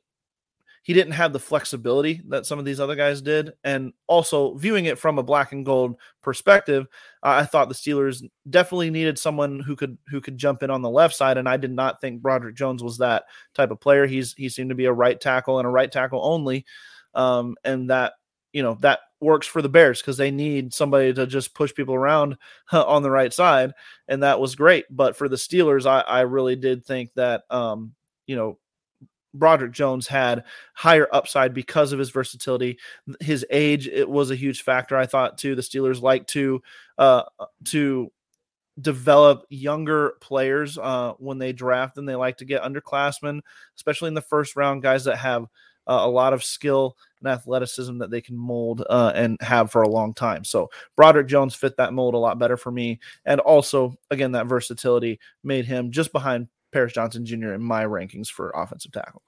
he 0.84 0.92
didn't 0.92 1.12
have 1.14 1.32
the 1.32 1.40
flexibility 1.40 2.20
that 2.28 2.44
some 2.44 2.58
of 2.58 2.66
these 2.66 2.78
other 2.78 2.94
guys 2.94 3.22
did. 3.22 3.54
And 3.64 3.94
also 4.06 4.54
viewing 4.54 4.84
it 4.84 4.98
from 4.98 5.18
a 5.18 5.22
black 5.22 5.52
and 5.52 5.64
gold 5.64 5.96
perspective, 6.22 6.86
uh, 7.22 7.30
I 7.30 7.46
thought 7.46 7.70
the 7.70 7.74
Steelers 7.74 8.22
definitely 8.50 8.90
needed 8.90 9.18
someone 9.18 9.60
who 9.60 9.76
could 9.76 9.96
who 10.08 10.20
could 10.20 10.36
jump 10.36 10.62
in 10.62 10.70
on 10.70 10.82
the 10.82 10.90
left 10.90 11.14
side. 11.16 11.38
And 11.38 11.48
I 11.48 11.56
did 11.56 11.72
not 11.72 12.02
think 12.02 12.20
Broderick 12.20 12.54
Jones 12.54 12.82
was 12.82 12.98
that 12.98 13.24
type 13.54 13.70
of 13.70 13.80
player. 13.80 14.06
He's 14.06 14.34
he 14.34 14.50
seemed 14.50 14.68
to 14.68 14.76
be 14.76 14.84
a 14.84 14.92
right 14.92 15.18
tackle 15.18 15.58
and 15.58 15.66
a 15.66 15.70
right 15.70 15.90
tackle 15.90 16.20
only. 16.22 16.66
Um, 17.14 17.56
and 17.64 17.88
that 17.88 18.12
you 18.54 18.62
know 18.62 18.78
that 18.80 19.00
works 19.20 19.46
for 19.46 19.60
the 19.60 19.68
Bears 19.68 20.00
because 20.00 20.16
they 20.16 20.30
need 20.30 20.72
somebody 20.72 21.12
to 21.12 21.26
just 21.26 21.54
push 21.54 21.74
people 21.74 21.94
around 21.94 22.38
on 22.72 23.02
the 23.02 23.10
right 23.10 23.32
side, 23.32 23.72
and 24.08 24.22
that 24.22 24.40
was 24.40 24.54
great. 24.54 24.86
But 24.88 25.16
for 25.16 25.28
the 25.28 25.36
Steelers, 25.36 25.84
I, 25.84 26.00
I 26.00 26.20
really 26.20 26.56
did 26.56 26.86
think 26.86 27.12
that 27.14 27.42
um, 27.50 27.94
you 28.26 28.36
know 28.36 28.58
Broderick 29.34 29.72
Jones 29.72 30.06
had 30.06 30.44
higher 30.72 31.08
upside 31.12 31.52
because 31.52 31.92
of 31.92 31.98
his 31.98 32.10
versatility, 32.10 32.78
his 33.20 33.44
age. 33.50 33.88
It 33.88 34.08
was 34.08 34.30
a 34.30 34.36
huge 34.36 34.62
factor. 34.62 34.96
I 34.96 35.06
thought 35.06 35.36
too. 35.36 35.56
The 35.56 35.62
Steelers 35.62 36.00
like 36.00 36.26
to 36.28 36.62
uh, 36.96 37.24
to 37.64 38.12
develop 38.80 39.46
younger 39.50 40.14
players 40.20 40.78
uh, 40.78 41.14
when 41.18 41.38
they 41.38 41.52
draft, 41.52 41.98
and 41.98 42.08
they 42.08 42.14
like 42.14 42.38
to 42.38 42.44
get 42.44 42.62
underclassmen, 42.62 43.40
especially 43.76 44.08
in 44.08 44.14
the 44.14 44.20
first 44.20 44.54
round, 44.54 44.82
guys 44.82 45.04
that 45.04 45.16
have 45.16 45.46
uh, 45.86 46.00
a 46.00 46.08
lot 46.08 46.32
of 46.32 46.44
skill 46.44 46.96
and 47.24 47.32
athleticism 47.32 47.98
that 47.98 48.10
they 48.10 48.20
can 48.20 48.36
mold 48.36 48.84
uh, 48.88 49.12
and 49.14 49.40
have 49.40 49.70
for 49.70 49.82
a 49.82 49.88
long 49.88 50.14
time. 50.14 50.44
So 50.44 50.70
Broderick 50.96 51.28
Jones 51.28 51.54
fit 51.54 51.76
that 51.76 51.92
mold 51.92 52.14
a 52.14 52.18
lot 52.18 52.38
better 52.38 52.56
for 52.56 52.70
me, 52.70 53.00
and 53.24 53.40
also 53.40 53.96
again 54.10 54.32
that 54.32 54.46
versatility 54.46 55.18
made 55.42 55.66
him 55.66 55.90
just 55.90 56.12
behind 56.12 56.48
Paris 56.72 56.92
Johnson 56.92 57.24
Jr. 57.24 57.52
in 57.52 57.62
my 57.62 57.84
rankings 57.84 58.28
for 58.28 58.50
offensive 58.50 58.92
tackle. 58.92 59.22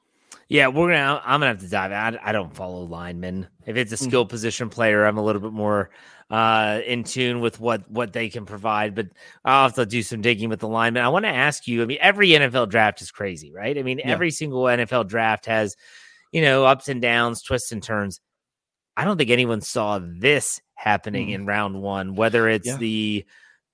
Yeah, 0.49 0.69
we're 0.69 0.93
gonna. 0.93 1.21
I'm 1.25 1.41
gonna 1.41 1.49
have 1.49 1.61
to 1.61 1.69
dive. 1.69 1.91
I, 1.91 2.19
I 2.23 2.33
don't 2.33 2.55
follow 2.55 2.83
linemen. 2.83 3.49
If 3.67 3.77
it's 3.77 3.91
a 3.93 3.97
skill 3.97 4.25
mm-hmm. 4.25 4.31
position 4.31 4.69
player, 4.69 5.05
I'm 5.05 5.19
a 5.19 5.25
little 5.25 5.43
bit 5.43 5.53
more 5.53 5.91
uh, 6.31 6.81
in 6.87 7.03
tune 7.03 7.41
with 7.41 7.59
what 7.59 7.91
what 7.91 8.13
they 8.13 8.29
can 8.29 8.47
provide. 8.47 8.95
But 8.95 9.09
I'll 9.45 9.65
have 9.65 9.75
to 9.75 9.87
do 9.87 10.03
some 10.05 10.21
digging 10.21 10.49
with 10.49 10.61
the 10.61 10.69
linemen. 10.69 11.03
I 11.03 11.09
want 11.09 11.25
to 11.25 11.31
ask 11.31 11.67
you. 11.67 11.83
I 11.83 11.87
mean, 11.87 11.99
every 12.01 12.29
NFL 12.29 12.69
draft 12.69 13.03
is 13.03 13.11
crazy, 13.11 13.53
right? 13.53 13.77
I 13.77 13.83
mean, 13.83 13.99
yeah. 13.99 14.09
every 14.09 14.31
single 14.31 14.63
NFL 14.63 15.09
draft 15.09 15.47
has, 15.47 15.77
you 16.33 16.43
know, 16.43 16.65
ups 16.65 16.89
and 16.89 17.01
downs, 17.01 17.43
twists 17.43 17.73
and 17.73 17.83
turns. 17.83 18.21
I 18.97 19.05
don't 19.05 19.19
think 19.19 19.31
anyone 19.31 19.61
saw 19.61 20.01
this 20.03 20.61
happening 20.75 21.29
mm. 21.29 21.35
in 21.35 21.47
round 21.47 21.83
one. 21.83 22.15
Whether 22.15 22.49
it's 22.49 22.67
yeah. 22.67 22.77
the 22.77 23.27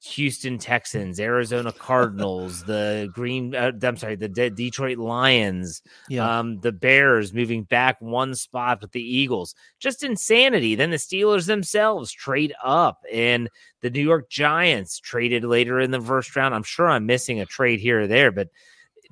Houston 0.04 0.58
Texans, 0.58 1.20
Arizona 1.20 1.70
Cardinals, 1.70 2.64
the 2.64 3.08
Green, 3.14 3.54
uh, 3.54 3.70
I'm 3.82 3.96
sorry, 3.96 4.16
the 4.16 4.28
De- 4.28 4.50
Detroit 4.50 4.98
Lions, 4.98 5.80
yeah. 6.08 6.40
um, 6.40 6.58
the 6.60 6.72
Bears 6.72 7.32
moving 7.32 7.62
back 7.62 8.00
one 8.00 8.34
spot 8.34 8.80
with 8.80 8.90
the 8.90 9.00
Eagles. 9.02 9.54
Just 9.78 10.02
insanity. 10.02 10.74
Then 10.74 10.90
the 10.90 10.96
Steelers 10.96 11.46
themselves 11.46 12.10
trade 12.10 12.52
up, 12.64 13.04
and 13.12 13.48
the 13.80 13.90
New 13.90 14.02
York 14.02 14.28
Giants 14.28 14.98
traded 14.98 15.44
later 15.44 15.78
in 15.78 15.92
the 15.92 16.00
first 16.00 16.34
round. 16.34 16.52
I'm 16.52 16.64
sure 16.64 16.90
I'm 16.90 17.06
missing 17.06 17.40
a 17.40 17.46
trade 17.46 17.78
here 17.78 18.00
or 18.00 18.06
there, 18.08 18.32
but 18.32 18.48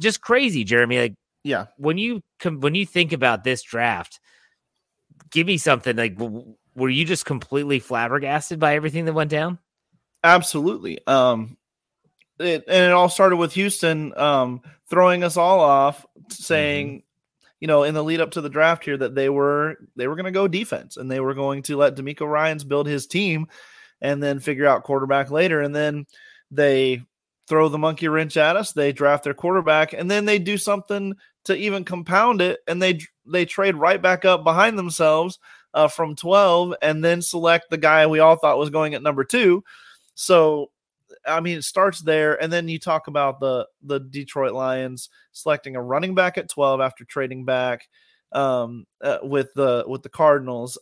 just 0.00 0.20
crazy, 0.20 0.64
Jeremy. 0.64 0.98
Like, 0.98 1.14
yeah, 1.42 1.66
when 1.76 1.98
you 1.98 2.22
when 2.44 2.74
you 2.74 2.86
think 2.86 3.12
about 3.12 3.44
this 3.44 3.62
draft, 3.62 4.20
give 5.30 5.46
me 5.46 5.58
something 5.58 5.96
like. 5.96 6.18
Were 6.76 6.88
you 6.88 7.04
just 7.04 7.26
completely 7.26 7.80
flabbergasted 7.80 8.60
by 8.60 8.76
everything 8.76 9.04
that 9.06 9.12
went 9.12 9.30
down? 9.30 9.58
Absolutely. 10.22 11.04
Um, 11.06 11.56
it, 12.38 12.64
and 12.68 12.86
it 12.86 12.92
all 12.92 13.08
started 13.08 13.36
with 13.36 13.52
Houston 13.54 14.16
um, 14.16 14.62
throwing 14.88 15.24
us 15.24 15.36
all 15.36 15.60
off, 15.60 16.06
saying, 16.30 16.88
mm-hmm. 16.88 17.04
you 17.60 17.68
know, 17.68 17.82
in 17.82 17.94
the 17.94 18.04
lead 18.04 18.20
up 18.20 18.32
to 18.32 18.40
the 18.40 18.48
draft 18.48 18.84
here 18.84 18.96
that 18.96 19.14
they 19.14 19.28
were 19.28 19.76
they 19.96 20.06
were 20.06 20.16
going 20.16 20.26
to 20.26 20.30
go 20.30 20.48
defense 20.48 20.96
and 20.96 21.10
they 21.10 21.20
were 21.20 21.34
going 21.34 21.62
to 21.64 21.76
let 21.76 21.96
DeMeco 21.96 22.26
Ryans 22.26 22.64
build 22.64 22.86
his 22.86 23.06
team 23.06 23.46
and 24.00 24.22
then 24.22 24.40
figure 24.40 24.66
out 24.66 24.84
quarterback 24.84 25.30
later. 25.30 25.60
And 25.60 25.74
then 25.74 26.06
they 26.50 27.02
throw 27.48 27.68
the 27.68 27.78
monkey 27.78 28.08
wrench 28.08 28.36
at 28.36 28.56
us. 28.56 28.72
They 28.72 28.92
draft 28.92 29.24
their 29.24 29.34
quarterback 29.34 29.92
and 29.92 30.10
then 30.10 30.24
they 30.24 30.38
do 30.38 30.56
something 30.56 31.14
to 31.44 31.56
even 31.56 31.84
compound 31.84 32.40
it 32.40 32.60
and 32.66 32.82
they 32.82 33.00
they 33.26 33.44
trade 33.44 33.76
right 33.76 34.02
back 34.02 34.24
up 34.24 34.44
behind 34.44 34.78
themselves 34.78 35.38
uh, 35.74 35.88
from 35.88 36.16
12 36.16 36.74
and 36.82 37.04
then 37.04 37.22
select 37.22 37.70
the 37.70 37.78
guy 37.78 38.06
we 38.06 38.18
all 38.18 38.36
thought 38.36 38.58
was 38.58 38.70
going 38.70 38.94
at 38.94 39.02
number 39.02 39.24
2 39.24 39.62
so 40.14 40.70
I 41.26 41.40
mean, 41.40 41.58
it 41.58 41.64
starts 41.64 42.00
there, 42.00 42.40
and 42.42 42.52
then 42.52 42.68
you 42.68 42.78
talk 42.78 43.06
about 43.06 43.40
the 43.40 43.66
the 43.82 44.00
Detroit 44.00 44.52
Lions 44.52 45.10
selecting 45.32 45.76
a 45.76 45.82
running 45.82 46.14
back 46.14 46.38
at 46.38 46.48
twelve 46.48 46.80
after 46.80 47.04
trading 47.04 47.44
back 47.44 47.88
um, 48.32 48.86
uh, 49.02 49.18
with 49.22 49.52
the 49.54 49.84
with 49.86 50.02
the 50.02 50.08
Cardinals, 50.08 50.78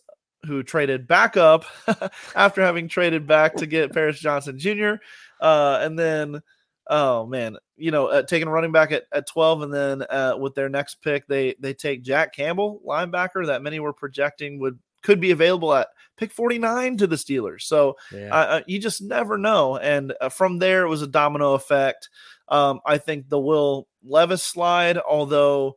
who 0.47 0.63
traded 0.63 1.07
back 1.07 1.37
up 1.37 1.65
after 2.35 2.63
having 2.63 2.89
traded 2.89 3.27
back 3.27 3.57
to 3.57 3.67
get 3.67 3.93
Paris 3.93 4.21
Johnson 4.21 4.59
Jr. 4.59 4.95
Uh, 5.41 5.79
and 5.83 5.99
then, 5.99 6.41
oh 6.89 7.27
man, 7.27 7.57
you 7.77 7.91
know, 7.91 8.07
uh, 8.07 8.23
taking 8.23 8.49
a 8.49 8.51
running 8.51 8.73
back 8.73 8.93
at, 8.93 9.05
at 9.13 9.27
twelve, 9.27 9.63
and 9.63 9.73
then 9.73 10.03
uh, 10.03 10.35
with 10.39 10.55
their 10.55 10.69
next 10.69 10.97
pick, 11.03 11.27
they 11.27 11.55
they 11.61 11.75
take 11.75 12.03
Jack 12.03 12.35
Campbell, 12.35 12.81
linebacker 12.87 13.47
that 13.47 13.63
many 13.63 13.81
were 13.81 13.93
projecting 13.93 14.59
would 14.61 14.79
could 15.03 15.21
be 15.21 15.31
available 15.31 15.73
at 15.75 15.89
pick 16.17 16.33
49 16.33 16.97
to 16.99 17.07
the 17.07 17.17
Steelers. 17.17 17.63
So 17.63 17.97
yeah. 18.13 18.35
uh, 18.35 18.61
you 18.67 18.79
just 18.79 19.01
never 19.01 19.39
know. 19.39 19.77
And 19.77 20.13
uh, 20.21 20.29
from 20.29 20.59
there, 20.59 20.85
it 20.85 20.89
was 20.89 21.03
a 21.03 21.07
domino 21.07 21.55
effect. 21.55 22.09
Um, 22.49 22.81
I 22.85 22.99
think 22.99 23.29
the 23.29 23.39
Will 23.39 23.87
Levis 24.05 24.43
slide, 24.43 24.99
although 24.99 25.77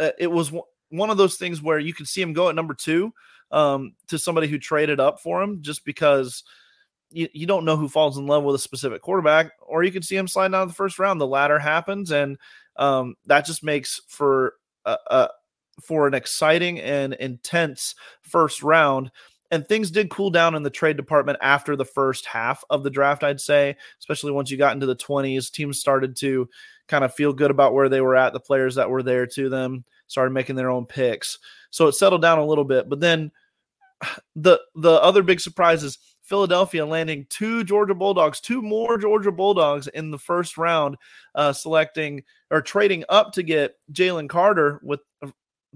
uh, 0.00 0.10
it 0.18 0.30
was 0.30 0.48
w- 0.48 0.64
one 0.90 1.10
of 1.10 1.16
those 1.16 1.36
things 1.36 1.62
where 1.62 1.78
you 1.78 1.94
could 1.94 2.08
see 2.08 2.20
him 2.20 2.32
go 2.32 2.48
at 2.48 2.54
number 2.54 2.74
two 2.74 3.12
um, 3.50 3.94
to 4.08 4.18
somebody 4.18 4.48
who 4.48 4.58
traded 4.58 5.00
up 5.00 5.20
for 5.20 5.42
him 5.42 5.62
just 5.62 5.84
because 5.84 6.42
you, 7.12 7.28
you 7.32 7.46
don't 7.46 7.64
know 7.64 7.76
who 7.76 7.88
falls 7.88 8.18
in 8.18 8.26
love 8.26 8.44
with 8.44 8.54
a 8.54 8.58
specific 8.58 9.02
quarterback, 9.02 9.52
or 9.60 9.82
you 9.82 9.92
could 9.92 10.04
see 10.04 10.16
him 10.16 10.28
out 10.36 10.54
of 10.54 10.68
the 10.68 10.74
first 10.74 10.98
round. 10.98 11.20
The 11.20 11.26
latter 11.26 11.58
happens, 11.58 12.10
and 12.10 12.38
um, 12.76 13.14
that 13.26 13.46
just 13.46 13.62
makes 13.62 14.00
for 14.08 14.54
a, 14.84 14.96
a 15.08 15.28
for 15.82 16.06
an 16.06 16.14
exciting 16.14 16.80
and 16.80 17.14
intense 17.14 17.94
first 18.22 18.62
round. 18.62 19.10
And 19.50 19.66
things 19.66 19.90
did 19.90 20.08
cool 20.08 20.30
down 20.30 20.54
in 20.54 20.62
the 20.62 20.70
trade 20.70 20.96
department 20.96 21.38
after 21.42 21.76
the 21.76 21.84
first 21.84 22.24
half 22.24 22.64
of 22.70 22.82
the 22.82 22.90
draft, 22.90 23.22
I'd 23.22 23.40
say, 23.40 23.76
especially 23.98 24.32
once 24.32 24.50
you 24.50 24.56
got 24.56 24.72
into 24.72 24.86
the 24.86 24.96
20s. 24.96 25.50
Teams 25.50 25.78
started 25.78 26.16
to 26.16 26.48
kind 26.88 27.04
of 27.04 27.14
feel 27.14 27.34
good 27.34 27.50
about 27.50 27.74
where 27.74 27.90
they 27.90 28.00
were 28.00 28.16
at, 28.16 28.32
the 28.32 28.40
players 28.40 28.74
that 28.76 28.88
were 28.88 29.02
there 29.02 29.26
to 29.26 29.50
them 29.50 29.84
started 30.06 30.30
making 30.30 30.56
their 30.56 30.70
own 30.70 30.86
picks. 30.86 31.38
So 31.70 31.86
it 31.88 31.92
settled 31.92 32.22
down 32.22 32.38
a 32.38 32.46
little 32.46 32.64
bit. 32.64 32.88
But 32.88 33.00
then 33.00 33.30
the 34.36 34.60
the 34.74 34.92
other 35.02 35.22
big 35.22 35.40
surprise 35.40 35.82
is 35.82 35.98
Philadelphia 36.22 36.86
landing 36.86 37.26
two 37.28 37.64
Georgia 37.64 37.94
Bulldogs, 37.94 38.40
two 38.40 38.62
more 38.62 38.96
Georgia 38.98 39.32
Bulldogs 39.32 39.88
in 39.88 40.10
the 40.10 40.18
first 40.18 40.56
round, 40.56 40.96
uh, 41.34 41.52
selecting 41.52 42.22
or 42.50 42.62
trading 42.62 43.04
up 43.08 43.32
to 43.32 43.42
get 43.42 43.76
Jalen 43.92 44.28
Carter 44.28 44.80
with 44.82 45.00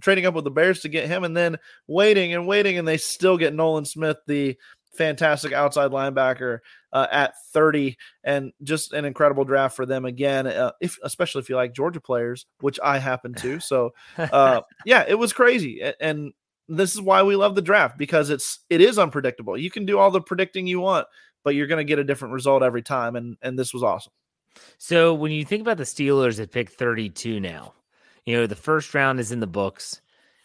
trading 0.01 0.27
up 0.27 0.35
with 0.35 0.45
the 0.45 0.51
Bears 0.51 0.81
to 0.81 0.89
get 0.89 1.09
him, 1.09 1.25
and 1.25 1.37
then 1.37 1.57
waiting 1.87 2.35
and 2.35 2.47
waiting, 2.47 2.79
and 2.79 2.87
they 2.87 2.97
still 2.97 3.37
get 3.37 3.55
Nolan 3.55 3.85
Smith, 3.85 4.19
the 4.27 4.57
fantastic 4.97 5.53
outside 5.53 5.91
linebacker 5.91 6.61
uh, 6.93 7.07
at 7.13 7.35
30 7.53 7.97
and 8.25 8.53
just 8.63 8.93
an 8.93 9.05
incredible 9.05 9.45
draft 9.45 9.77
for 9.77 9.85
them 9.85 10.05
again 10.07 10.47
uh, 10.47 10.73
if 10.81 10.97
especially 11.03 11.41
if 11.41 11.49
you 11.49 11.57
like 11.57 11.75
georgia 11.75 12.01
players 12.01 12.47
which 12.61 12.81
i 12.83 12.99
happen 12.99 13.35
to 13.35 13.61
so 13.61 13.93
uh, 14.17 14.63
yeah 14.87 15.05
it 15.07 15.15
was 15.15 15.33
crazy 15.33 15.83
and 16.01 16.33
this 16.69 16.95
is 16.95 17.01
why 17.01 17.23
we 17.23 17.37
love 17.37 17.55
the 17.55 17.63
draft 17.63 17.97
because 17.97 18.31
it's 18.31 18.61
it 18.71 18.81
is 18.81 18.99
unpredictable 18.99 19.57
you 19.57 19.71
can 19.71 19.87
do 19.87 19.99
all 19.99 20.11
the 20.11 20.21
predicting 20.21 20.67
you 20.67 20.81
want 20.81 21.07
but 21.45 21.55
you're 21.55 21.69
going 21.69 21.79
to 21.79 21.89
get 21.89 21.99
a 21.99 22.05
different 22.05 22.35
result 22.35 22.63
every 22.63 22.83
time 22.83 23.15
and 23.17 23.37
and 23.43 23.59
this 23.59 23.73
was 23.73 23.83
awesome 23.83 24.13
so 24.79 25.15
when 25.15 25.31
you 25.31 25.45
think 25.45 25.61
about 25.61 25.77
the 25.77 25.85
steelers 25.85 26.41
at 26.41 26.51
pick 26.51 26.71
32 26.71 27.39
now 27.39 27.73
you 28.27 28.37
know, 28.37 28.47
the 28.47 28.57
first 28.57 28.93
round 28.93 29.21
is 29.21 29.33
in 29.33 29.41
the 29.41 29.47
books. 29.47 30.03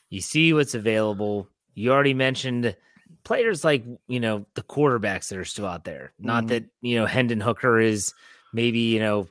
You 0.10 0.22
see 0.22 0.54
what's 0.54 0.76
available. 0.76 1.48
You 1.74 1.92
already 1.92 2.14
mentioned 2.14 2.76
players 3.24 3.66
like, 3.66 3.84
you 4.08 4.20
know, 4.20 4.46
the 4.54 4.64
quarterbacks 4.64 5.30
that 5.30 5.40
are 5.40 5.46
still 5.46 5.66
out 5.66 5.84
there. 5.84 6.14
Not 6.20 6.44
mm-hmm. 6.44 6.48
that, 6.50 6.66
you 6.82 6.96
know, 6.96 7.08
Hendon 7.08 7.42
Hooker 7.42 7.80
is 7.80 8.14
maybe, 8.54 8.80
you 8.80 9.00
know, 9.00 9.28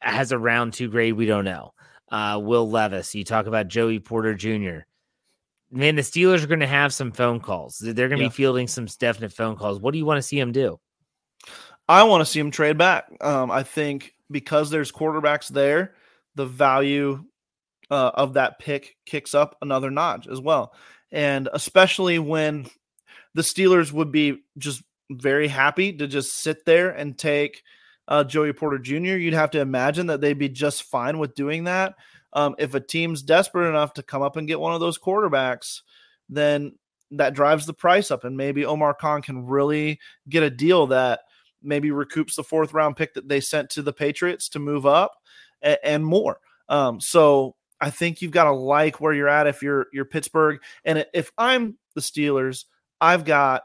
has 0.00 0.30
a 0.30 0.38
round 0.38 0.74
two 0.74 0.88
grade. 0.88 1.14
We 1.14 1.26
don't 1.26 1.44
know. 1.44 1.72
Uh, 2.10 2.38
Will 2.42 2.68
Levis. 2.68 3.14
You 3.14 3.24
talk 3.24 3.46
about 3.46 3.68
Joey 3.68 3.98
Porter 3.98 4.34
Jr. 4.34 4.80
Man, 5.72 5.94
the 5.94 6.02
Steelers 6.02 6.42
are 6.42 6.48
going 6.48 6.60
to 6.60 6.66
have 6.66 6.92
some 6.92 7.12
phone 7.12 7.40
calls. 7.40 7.78
They're 7.78 8.08
going 8.08 8.18
to 8.18 8.24
yeah. 8.24 8.28
be 8.28 8.34
fielding 8.34 8.66
some 8.66 8.86
definite 8.98 9.32
phone 9.32 9.56
calls. 9.56 9.78
What 9.78 9.92
do 9.92 9.98
you 9.98 10.04
want 10.04 10.18
to 10.18 10.22
see 10.22 10.38
them 10.38 10.52
do? 10.52 10.80
I 11.88 12.02
want 12.04 12.22
to 12.22 12.24
see 12.24 12.40
them 12.40 12.50
trade 12.50 12.78
back. 12.78 13.04
Um, 13.20 13.50
I 13.50 13.62
think 13.62 14.14
because 14.30 14.70
there's 14.70 14.92
quarterbacks 14.92 15.48
there, 15.48 15.94
the 16.34 16.46
value 16.46 17.24
uh, 17.90 18.10
of 18.14 18.34
that 18.34 18.58
pick 18.58 18.96
kicks 19.06 19.34
up 19.34 19.56
another 19.62 19.90
notch 19.90 20.26
as 20.28 20.40
well. 20.40 20.72
And 21.10 21.48
especially 21.52 22.18
when 22.18 22.66
the 23.34 23.42
Steelers 23.42 23.92
would 23.92 24.12
be 24.12 24.42
just 24.58 24.82
very 25.10 25.48
happy 25.48 25.92
to 25.94 26.06
just 26.06 26.34
sit 26.34 26.64
there 26.64 26.90
and 26.90 27.18
take 27.18 27.62
uh, 28.06 28.24
Joey 28.24 28.52
Porter 28.52 28.78
Jr., 28.78 29.16
you'd 29.16 29.34
have 29.34 29.50
to 29.52 29.60
imagine 29.60 30.06
that 30.08 30.20
they'd 30.20 30.38
be 30.38 30.48
just 30.48 30.84
fine 30.84 31.18
with 31.18 31.34
doing 31.34 31.64
that. 31.64 31.94
Um, 32.32 32.54
if 32.58 32.74
a 32.74 32.80
team's 32.80 33.22
desperate 33.22 33.68
enough 33.68 33.94
to 33.94 34.02
come 34.02 34.22
up 34.22 34.36
and 34.36 34.48
get 34.48 34.60
one 34.60 34.74
of 34.74 34.80
those 34.80 34.98
quarterbacks, 34.98 35.80
then 36.28 36.74
that 37.10 37.34
drives 37.34 37.66
the 37.66 37.74
price 37.74 38.10
up. 38.10 38.24
And 38.24 38.36
maybe 38.36 38.64
Omar 38.64 38.94
Khan 38.94 39.22
can 39.22 39.46
really 39.46 39.98
get 40.28 40.42
a 40.42 40.50
deal 40.50 40.86
that 40.88 41.20
maybe 41.62 41.90
recoups 41.90 42.36
the 42.36 42.44
fourth 42.44 42.72
round 42.72 42.96
pick 42.96 43.14
that 43.14 43.28
they 43.28 43.40
sent 43.40 43.70
to 43.70 43.82
the 43.82 43.92
Patriots 43.92 44.48
to 44.50 44.58
move 44.58 44.86
up 44.86 45.12
and, 45.60 45.78
and 45.82 46.06
more. 46.06 46.38
Um, 46.68 47.00
so 47.00 47.56
I 47.80 47.90
think 47.90 48.22
you've 48.22 48.30
got 48.30 48.44
to 48.44 48.52
like 48.52 49.00
where 49.00 49.12
you're 49.12 49.28
at 49.28 49.46
if 49.46 49.62
you're 49.62 49.86
you're 49.92 50.04
Pittsburgh. 50.04 50.60
And 50.84 51.04
if 51.12 51.32
I'm 51.36 51.76
the 51.94 52.00
Steelers, 52.00 52.66
I've 53.00 53.24
got 53.24 53.64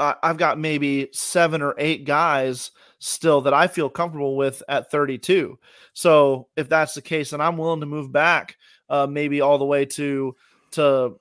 uh, 0.00 0.14
I've 0.22 0.38
got 0.38 0.58
maybe 0.58 1.10
seven 1.12 1.60
or 1.60 1.74
eight 1.76 2.06
guys 2.06 2.70
still 3.00 3.42
that 3.42 3.52
I 3.52 3.66
feel 3.66 3.90
comfortable 3.90 4.34
with 4.34 4.62
at 4.66 4.90
32. 4.90 5.58
So 5.92 6.48
if 6.56 6.70
that's 6.70 6.94
the 6.94 7.02
case, 7.02 7.30
then 7.30 7.42
I'm 7.42 7.58
willing 7.58 7.80
to 7.80 7.86
move 7.86 8.10
back 8.10 8.56
uh, 8.88 9.06
maybe 9.06 9.42
all 9.42 9.58
the 9.58 9.66
way 9.66 9.84
to 9.84 10.34
to 10.72 11.18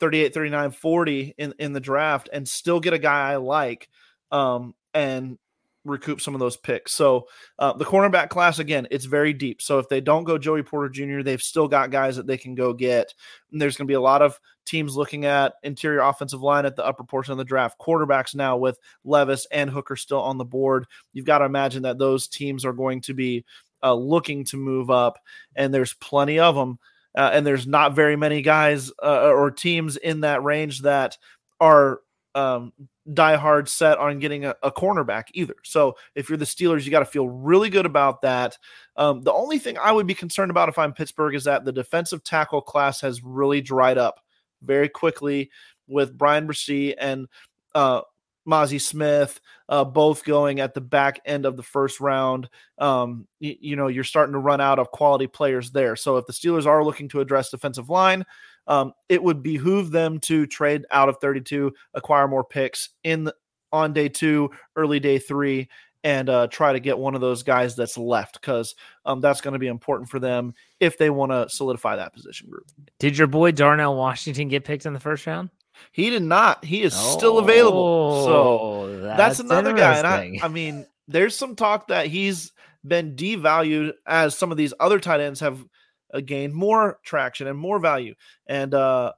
38, 0.00 0.34
39, 0.34 0.70
40 0.72 1.34
in, 1.38 1.54
in 1.58 1.72
the 1.72 1.80
draft 1.80 2.28
and 2.32 2.48
still 2.48 2.80
get 2.80 2.94
a 2.94 2.98
guy 2.98 3.30
I 3.30 3.36
like 3.36 3.88
um, 4.32 4.74
and 4.92 5.38
recoup 5.86 6.20
some 6.20 6.34
of 6.34 6.40
those 6.40 6.56
picks. 6.56 6.92
So 6.92 7.26
uh, 7.58 7.72
the 7.74 7.84
cornerback 7.84 8.28
class, 8.28 8.58
again, 8.58 8.86
it's 8.90 9.04
very 9.04 9.32
deep. 9.32 9.62
So 9.62 9.78
if 9.78 9.88
they 9.88 10.00
don't 10.00 10.24
go 10.24 10.38
Joey 10.38 10.62
Porter 10.62 10.88
Jr., 10.88 11.22
they've 11.22 11.42
still 11.42 11.68
got 11.68 11.90
guys 11.90 12.16
that 12.16 12.26
they 12.26 12.36
can 12.36 12.54
go 12.54 12.72
get. 12.72 13.12
And 13.52 13.60
there's 13.60 13.76
going 13.76 13.86
to 13.86 13.90
be 13.90 13.94
a 13.94 14.00
lot 14.00 14.22
of 14.22 14.38
teams 14.66 14.96
looking 14.96 15.24
at 15.24 15.54
interior 15.62 16.00
offensive 16.00 16.42
line 16.42 16.66
at 16.66 16.76
the 16.76 16.84
upper 16.84 17.04
portion 17.04 17.32
of 17.32 17.38
the 17.38 17.44
draft. 17.44 17.78
Quarterbacks 17.80 18.34
now 18.34 18.56
with 18.56 18.78
Levis 19.04 19.46
and 19.50 19.70
Hooker 19.70 19.96
still 19.96 20.20
on 20.20 20.38
the 20.38 20.44
board. 20.44 20.86
You've 21.12 21.24
got 21.24 21.38
to 21.38 21.44
imagine 21.44 21.84
that 21.84 21.98
those 21.98 22.28
teams 22.28 22.64
are 22.64 22.72
going 22.72 23.00
to 23.02 23.14
be 23.14 23.44
uh, 23.82 23.94
looking 23.94 24.44
to 24.46 24.56
move 24.56 24.90
up, 24.90 25.18
and 25.54 25.72
there's 25.72 25.94
plenty 25.94 26.38
of 26.38 26.54
them. 26.54 26.78
Uh, 27.16 27.30
and 27.32 27.46
there's 27.46 27.66
not 27.66 27.94
very 27.94 28.14
many 28.14 28.42
guys 28.42 28.92
uh, 29.02 29.30
or 29.30 29.50
teams 29.50 29.96
in 29.96 30.20
that 30.20 30.42
range 30.42 30.82
that 30.82 31.16
are 31.60 32.00
um, 32.34 32.74
die 33.12 33.36
hard 33.36 33.68
set 33.68 33.98
on 33.98 34.18
getting 34.18 34.44
a, 34.44 34.54
a, 34.62 34.70
cornerback 34.70 35.24
either. 35.32 35.54
So 35.62 35.96
if 36.14 36.28
you're 36.28 36.38
the 36.38 36.44
Steelers, 36.44 36.84
you 36.84 36.90
got 36.90 37.00
to 37.00 37.04
feel 37.04 37.28
really 37.28 37.70
good 37.70 37.86
about 37.86 38.22
that. 38.22 38.58
Um, 38.96 39.22
the 39.22 39.32
only 39.32 39.58
thing 39.58 39.78
I 39.78 39.92
would 39.92 40.06
be 40.06 40.14
concerned 40.14 40.50
about 40.50 40.68
if 40.68 40.78
I'm 40.78 40.92
Pittsburgh 40.92 41.34
is 41.34 41.44
that 41.44 41.64
the 41.64 41.72
defensive 41.72 42.24
tackle 42.24 42.60
class 42.60 43.00
has 43.02 43.22
really 43.22 43.60
dried 43.60 43.98
up 43.98 44.20
very 44.62 44.88
quickly 44.88 45.50
with 45.86 46.16
Bryan 46.16 46.48
Bresee 46.48 46.94
and 46.98 47.28
uh, 47.74 48.00
Mazi 48.46 48.80
Smith, 48.80 49.40
uh, 49.68 49.84
both 49.84 50.24
going 50.24 50.60
at 50.60 50.74
the 50.74 50.80
back 50.80 51.20
end 51.24 51.44
of 51.44 51.56
the 51.56 51.62
first 51.62 52.00
round. 52.00 52.48
Um, 52.78 53.26
you, 53.40 53.56
you 53.60 53.76
know, 53.76 53.88
you're 53.88 54.04
starting 54.04 54.34
to 54.34 54.38
run 54.38 54.60
out 54.60 54.78
of 54.78 54.90
quality 54.90 55.26
players 55.26 55.70
there. 55.70 55.96
So 55.96 56.16
if 56.16 56.26
the 56.26 56.32
Steelers 56.32 56.66
are 56.66 56.84
looking 56.84 57.08
to 57.08 57.20
address 57.20 57.50
defensive 57.50 57.90
line, 57.90 58.24
um, 58.66 58.92
it 59.08 59.22
would 59.22 59.42
behoove 59.42 59.90
them 59.90 60.18
to 60.20 60.46
trade 60.46 60.84
out 60.90 61.08
of 61.08 61.18
32, 61.20 61.72
acquire 61.94 62.28
more 62.28 62.44
picks 62.44 62.90
in 63.04 63.24
the, 63.24 63.34
on 63.72 63.92
day 63.92 64.08
two, 64.08 64.50
early 64.74 65.00
day 65.00 65.18
three, 65.18 65.68
and 66.04 66.28
uh, 66.28 66.46
try 66.46 66.72
to 66.72 66.80
get 66.80 66.98
one 66.98 67.16
of 67.16 67.20
those 67.20 67.42
guys 67.42 67.74
that's 67.74 67.98
left 67.98 68.40
because 68.40 68.76
um, 69.04 69.20
that's 69.20 69.40
going 69.40 69.54
to 69.54 69.58
be 69.58 69.66
important 69.66 70.08
for 70.08 70.20
them 70.20 70.54
if 70.78 70.98
they 70.98 71.10
want 71.10 71.32
to 71.32 71.48
solidify 71.48 71.96
that 71.96 72.14
position 72.14 72.48
group. 72.48 72.66
Did 73.00 73.18
your 73.18 73.26
boy 73.26 73.50
Darnell 73.50 73.96
Washington 73.96 74.48
get 74.48 74.64
picked 74.64 74.86
in 74.86 74.92
the 74.92 75.00
first 75.00 75.26
round? 75.26 75.50
He 75.92 76.10
did 76.10 76.22
not. 76.22 76.64
He 76.64 76.82
is 76.82 76.94
oh, 76.96 77.16
still 77.16 77.38
available. 77.38 78.24
So 78.24 79.00
that's, 79.00 79.18
that's 79.18 79.40
another 79.40 79.72
guy. 79.74 79.98
And 79.98 80.06
I, 80.06 80.38
I 80.42 80.48
mean, 80.48 80.86
there's 81.08 81.36
some 81.36 81.56
talk 81.56 81.88
that 81.88 82.06
he's 82.06 82.52
been 82.86 83.16
devalued 83.16 83.92
as 84.06 84.36
some 84.36 84.50
of 84.50 84.56
these 84.56 84.74
other 84.78 85.00
tight 85.00 85.20
ends 85.20 85.40
have 85.40 85.64
uh, 86.12 86.20
gained 86.20 86.54
more 86.54 86.98
traction 87.04 87.46
and 87.46 87.58
more 87.58 87.78
value. 87.78 88.14
And 88.46 88.74
uh, 88.74 89.12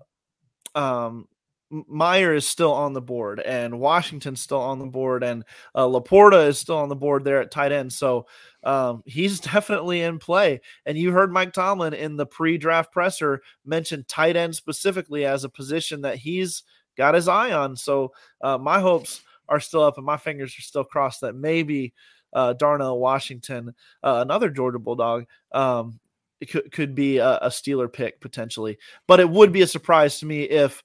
um, 0.75 1.29
Mayer 1.71 2.35
is 2.35 2.49
still 2.49 2.73
on 2.73 2.93
the 2.93 3.01
board, 3.01 3.41
and 3.41 3.79
Washington's 3.79 4.41
still 4.41 4.61
on 4.61 4.79
the 4.79 4.87
board, 4.87 5.23
and 5.23 5.45
uh, 5.75 5.87
LaPorta 5.87 6.49
is 6.49 6.59
still 6.59 6.79
on 6.79 6.89
the 6.89 6.97
board 6.97 7.25
there 7.25 7.41
at 7.41 7.51
tight 7.51 7.73
end. 7.73 7.93
So 7.93 8.27
um, 8.65 9.03
he's 9.07 9.41
definitely 9.41 10.03
in 10.03 10.19
play. 10.19 10.61
And 10.87 10.97
you 10.97 11.13
heard 11.13 11.33
Mike 11.33 11.53
Tomlin 11.53 11.95
in 11.95 12.17
the 12.17 12.27
pre-draft 12.27 12.93
presser 12.93 13.43
mention 13.65 14.05
tight 14.09 14.37
end 14.37 14.55
specifically 14.57 15.27
as 15.27 15.45
a 15.45 15.51
position 15.51 16.03
that 16.03 16.17
he's 16.17 16.63
got 16.97 17.15
his 17.15 17.29
eye 17.29 17.53
on. 17.53 17.77
So 17.77 18.13
uh, 18.41 18.59
my 18.59 18.81
hopes 18.81 19.21
are 19.49 19.61
still 19.61 19.83
up, 19.83 19.97
and 19.97 20.07
my 20.07 20.17
fingers 20.17 20.57
are 20.59 20.63
still 20.63 20.85
crossed 20.85 21.21
that 21.21 21.35
maybe 21.35 21.93
uh, 22.33 22.53
Darnell 22.55 22.99
Washington, 22.99 23.75
uh, 24.03 24.21
another 24.23 24.51
Georgia 24.51 24.79
Bulldog, 24.79 25.25
um, 25.53 25.99
could, 26.47 26.71
could 26.73 26.95
be 26.95 27.19
a, 27.19 27.39
a 27.39 27.49
Steeler 27.49 27.93
pick 27.93 28.21
potentially. 28.21 28.79
But 29.07 29.21
it 29.21 29.29
would 29.29 29.53
be 29.53 29.63
a 29.63 29.67
surprise 29.67 30.19
to 30.21 30.27
me 30.27 30.43
if 30.43 30.83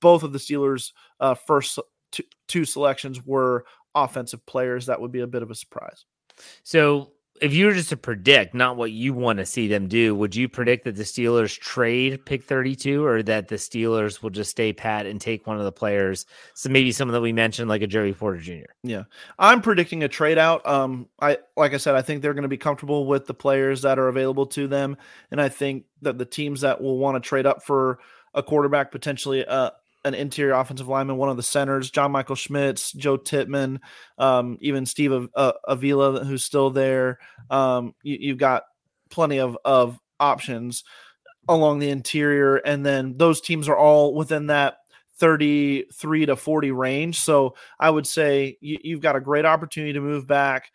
both 0.00 0.22
of 0.22 0.32
the 0.32 0.38
Steelers' 0.38 0.92
uh, 1.20 1.34
first 1.34 1.78
two, 2.12 2.24
two 2.48 2.64
selections 2.64 3.24
were 3.24 3.64
offensive 3.94 4.44
players. 4.46 4.86
That 4.86 5.00
would 5.00 5.12
be 5.12 5.20
a 5.20 5.26
bit 5.26 5.42
of 5.42 5.50
a 5.50 5.54
surprise. 5.54 6.04
So 6.62 7.12
if 7.40 7.52
you 7.52 7.66
were 7.66 7.72
just 7.72 7.88
to 7.88 7.96
predict, 7.96 8.54
not 8.54 8.76
what 8.76 8.92
you 8.92 9.12
want 9.12 9.38
to 9.38 9.46
see 9.46 9.66
them 9.66 9.88
do, 9.88 10.14
would 10.14 10.36
you 10.36 10.48
predict 10.48 10.84
that 10.84 10.94
the 10.94 11.02
Steelers 11.02 11.58
trade 11.58 12.24
pick 12.24 12.44
32 12.44 13.04
or 13.04 13.22
that 13.24 13.48
the 13.48 13.56
Steelers 13.56 14.22
will 14.22 14.30
just 14.30 14.52
stay 14.52 14.72
pat 14.72 15.04
and 15.06 15.20
take 15.20 15.46
one 15.46 15.58
of 15.58 15.64
the 15.64 15.72
players? 15.72 16.26
So 16.54 16.70
maybe 16.70 16.92
someone 16.92 17.12
that 17.12 17.20
we 17.20 17.32
mentioned, 17.32 17.68
like 17.68 17.82
a 17.82 17.88
Jerry 17.88 18.12
Porter 18.12 18.38
Jr. 18.38 18.70
Yeah. 18.84 19.04
I'm 19.38 19.62
predicting 19.62 20.04
a 20.04 20.08
trade 20.08 20.38
out. 20.38 20.64
Um, 20.64 21.08
I 21.20 21.38
like 21.56 21.74
I 21.74 21.78
said, 21.78 21.96
I 21.96 22.02
think 22.02 22.22
they're 22.22 22.34
going 22.34 22.42
to 22.42 22.48
be 22.48 22.56
comfortable 22.56 23.06
with 23.06 23.26
the 23.26 23.34
players 23.34 23.82
that 23.82 23.98
are 23.98 24.08
available 24.08 24.46
to 24.46 24.68
them. 24.68 24.96
And 25.32 25.40
I 25.40 25.48
think 25.48 25.86
that 26.02 26.18
the 26.18 26.24
teams 26.24 26.60
that 26.60 26.80
will 26.80 26.98
want 26.98 27.16
to 27.16 27.28
trade 27.28 27.46
up 27.46 27.64
for 27.64 27.98
a 28.32 28.42
quarterback, 28.42 28.92
potentially 28.92 29.44
uh, 29.44 29.70
an 30.04 30.14
interior 30.14 30.54
offensive 30.54 30.88
lineman, 30.88 31.16
one 31.16 31.30
of 31.30 31.36
the 31.36 31.42
centers, 31.42 31.90
John 31.90 32.12
Michael 32.12 32.36
Schmitz, 32.36 32.92
Joe 32.92 33.16
Tippmann, 33.16 33.80
um, 34.18 34.58
even 34.60 34.86
Steve 34.86 35.28
uh, 35.34 35.52
Avila, 35.66 36.24
who's 36.24 36.44
still 36.44 36.70
there. 36.70 37.18
Um, 37.50 37.94
you, 38.02 38.32
have 38.32 38.38
got 38.38 38.64
plenty 39.10 39.38
of, 39.38 39.56
of 39.64 39.98
options 40.20 40.84
along 41.48 41.78
the 41.78 41.90
interior. 41.90 42.56
And 42.56 42.84
then 42.84 43.16
those 43.16 43.40
teams 43.40 43.68
are 43.68 43.76
all 43.76 44.14
within 44.14 44.48
that 44.48 44.78
33 45.18 46.26
to 46.26 46.36
40 46.36 46.70
range. 46.72 47.20
So 47.20 47.54
I 47.78 47.90
would 47.90 48.06
say 48.06 48.58
you, 48.60 48.78
you've 48.82 49.00
got 49.00 49.16
a 49.16 49.20
great 49.20 49.44
opportunity 49.44 49.92
to 49.94 50.00
move 50.00 50.26
back 50.26 50.70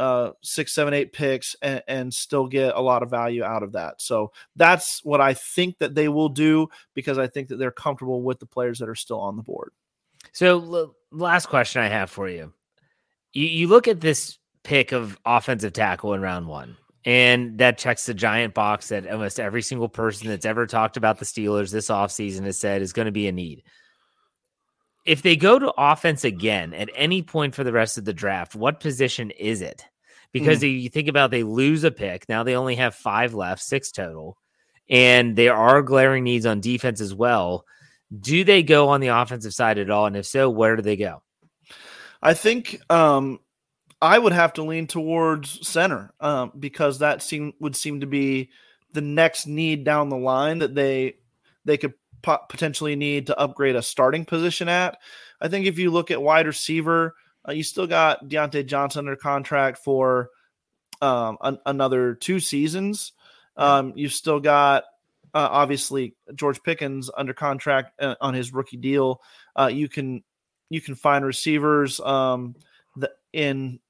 uh, 0.00 0.32
six, 0.42 0.72
seven, 0.72 0.94
eight 0.94 1.12
picks 1.12 1.54
and, 1.60 1.82
and, 1.86 2.14
still 2.14 2.46
get 2.46 2.74
a 2.74 2.80
lot 2.80 3.02
of 3.02 3.10
value 3.10 3.44
out 3.44 3.62
of 3.62 3.72
that. 3.72 4.00
So 4.00 4.32
that's 4.56 5.04
what 5.04 5.20
I 5.20 5.34
think 5.34 5.76
that 5.76 5.94
they 5.94 6.08
will 6.08 6.30
do 6.30 6.68
because 6.94 7.18
I 7.18 7.26
think 7.26 7.48
that 7.48 7.56
they're 7.56 7.70
comfortable 7.70 8.22
with 8.22 8.40
the 8.40 8.46
players 8.46 8.78
that 8.78 8.88
are 8.88 8.94
still 8.94 9.20
on 9.20 9.36
the 9.36 9.42
board. 9.42 9.72
So, 10.32 10.58
l- 10.58 10.96
last 11.10 11.46
question 11.46 11.82
I 11.82 11.88
have 11.88 12.08
for 12.08 12.30
you. 12.30 12.50
you 13.34 13.44
you 13.44 13.68
look 13.68 13.88
at 13.88 14.00
this 14.00 14.38
pick 14.64 14.92
of 14.92 15.18
offensive 15.26 15.74
tackle 15.74 16.14
in 16.14 16.22
round 16.22 16.48
one, 16.48 16.78
and 17.04 17.58
that 17.58 17.76
checks 17.76 18.06
the 18.06 18.14
giant 18.14 18.54
box 18.54 18.88
that 18.88 19.06
almost 19.06 19.38
every 19.38 19.60
single 19.60 19.88
person 19.88 20.28
that's 20.28 20.46
ever 20.46 20.66
talked 20.66 20.96
about 20.96 21.18
the 21.18 21.26
Steelers 21.26 21.70
this 21.70 21.88
offseason 21.88 22.44
has 22.44 22.58
said 22.58 22.80
is 22.80 22.94
going 22.94 23.06
to 23.06 23.12
be 23.12 23.28
a 23.28 23.32
need 23.32 23.64
if 25.04 25.22
they 25.22 25.36
go 25.36 25.58
to 25.58 25.72
offense 25.76 26.24
again 26.24 26.74
at 26.74 26.90
any 26.94 27.22
point 27.22 27.54
for 27.54 27.64
the 27.64 27.72
rest 27.72 27.98
of 27.98 28.04
the 28.04 28.12
draft, 28.12 28.54
what 28.54 28.80
position 28.80 29.30
is 29.32 29.62
it? 29.62 29.84
Because 30.32 30.60
mm. 30.60 30.82
you 30.82 30.88
think 30.88 31.08
about 31.08 31.30
they 31.30 31.42
lose 31.42 31.84
a 31.84 31.90
pick, 31.90 32.28
now 32.28 32.42
they 32.42 32.56
only 32.56 32.76
have 32.76 32.94
five 32.94 33.34
left, 33.34 33.62
six 33.62 33.90
total, 33.90 34.36
and 34.88 35.36
there 35.36 35.54
are 35.54 35.82
glaring 35.82 36.24
needs 36.24 36.46
on 36.46 36.60
defense 36.60 37.00
as 37.00 37.14
well. 37.14 37.64
Do 38.18 38.44
they 38.44 38.62
go 38.62 38.88
on 38.88 39.00
the 39.00 39.08
offensive 39.08 39.54
side 39.54 39.78
at 39.78 39.90
all? 39.90 40.06
And 40.06 40.16
if 40.16 40.26
so, 40.26 40.50
where 40.50 40.76
do 40.76 40.82
they 40.82 40.96
go? 40.96 41.22
I 42.22 42.34
think 42.34 42.80
um, 42.90 43.38
I 44.02 44.18
would 44.18 44.32
have 44.32 44.54
to 44.54 44.62
lean 44.62 44.86
towards 44.86 45.66
center 45.66 46.12
um, 46.20 46.52
because 46.58 46.98
that 46.98 47.22
seem 47.22 47.54
would 47.60 47.76
seem 47.76 48.00
to 48.00 48.06
be 48.06 48.50
the 48.92 49.00
next 49.00 49.46
need 49.46 49.84
down 49.84 50.08
the 50.08 50.16
line 50.16 50.58
that 50.58 50.74
they 50.74 51.16
they 51.64 51.76
could 51.76 51.94
potentially 52.22 52.96
need 52.96 53.26
to 53.26 53.38
upgrade 53.38 53.76
a 53.76 53.82
starting 53.82 54.24
position 54.24 54.68
at. 54.68 54.98
I 55.40 55.48
think 55.48 55.66
if 55.66 55.78
you 55.78 55.90
look 55.90 56.10
at 56.10 56.22
wide 56.22 56.46
receiver, 56.46 57.14
uh, 57.48 57.52
you 57.52 57.62
still 57.62 57.86
got 57.86 58.28
Diontae 58.28 58.66
Johnson 58.66 59.00
under 59.00 59.16
contract 59.16 59.78
for 59.78 60.30
um, 61.00 61.38
an, 61.40 61.58
another 61.66 62.14
two 62.14 62.40
seasons. 62.40 63.12
Um, 63.56 63.92
you've 63.96 64.12
still 64.12 64.40
got 64.40 64.84
uh, 65.34 65.48
obviously 65.50 66.14
George 66.34 66.62
Pickens 66.62 67.10
under 67.16 67.32
contract 67.32 68.00
uh, 68.00 68.16
on 68.20 68.34
his 68.34 68.52
rookie 68.52 68.76
deal. 68.76 69.20
Uh, 69.58 69.70
you 69.72 69.88
can 69.88 70.22
you 70.68 70.80
can 70.80 70.94
find 70.94 71.24
receivers 71.24 72.00
um, 72.00 72.54
the, 72.96 73.10
in 73.32 73.80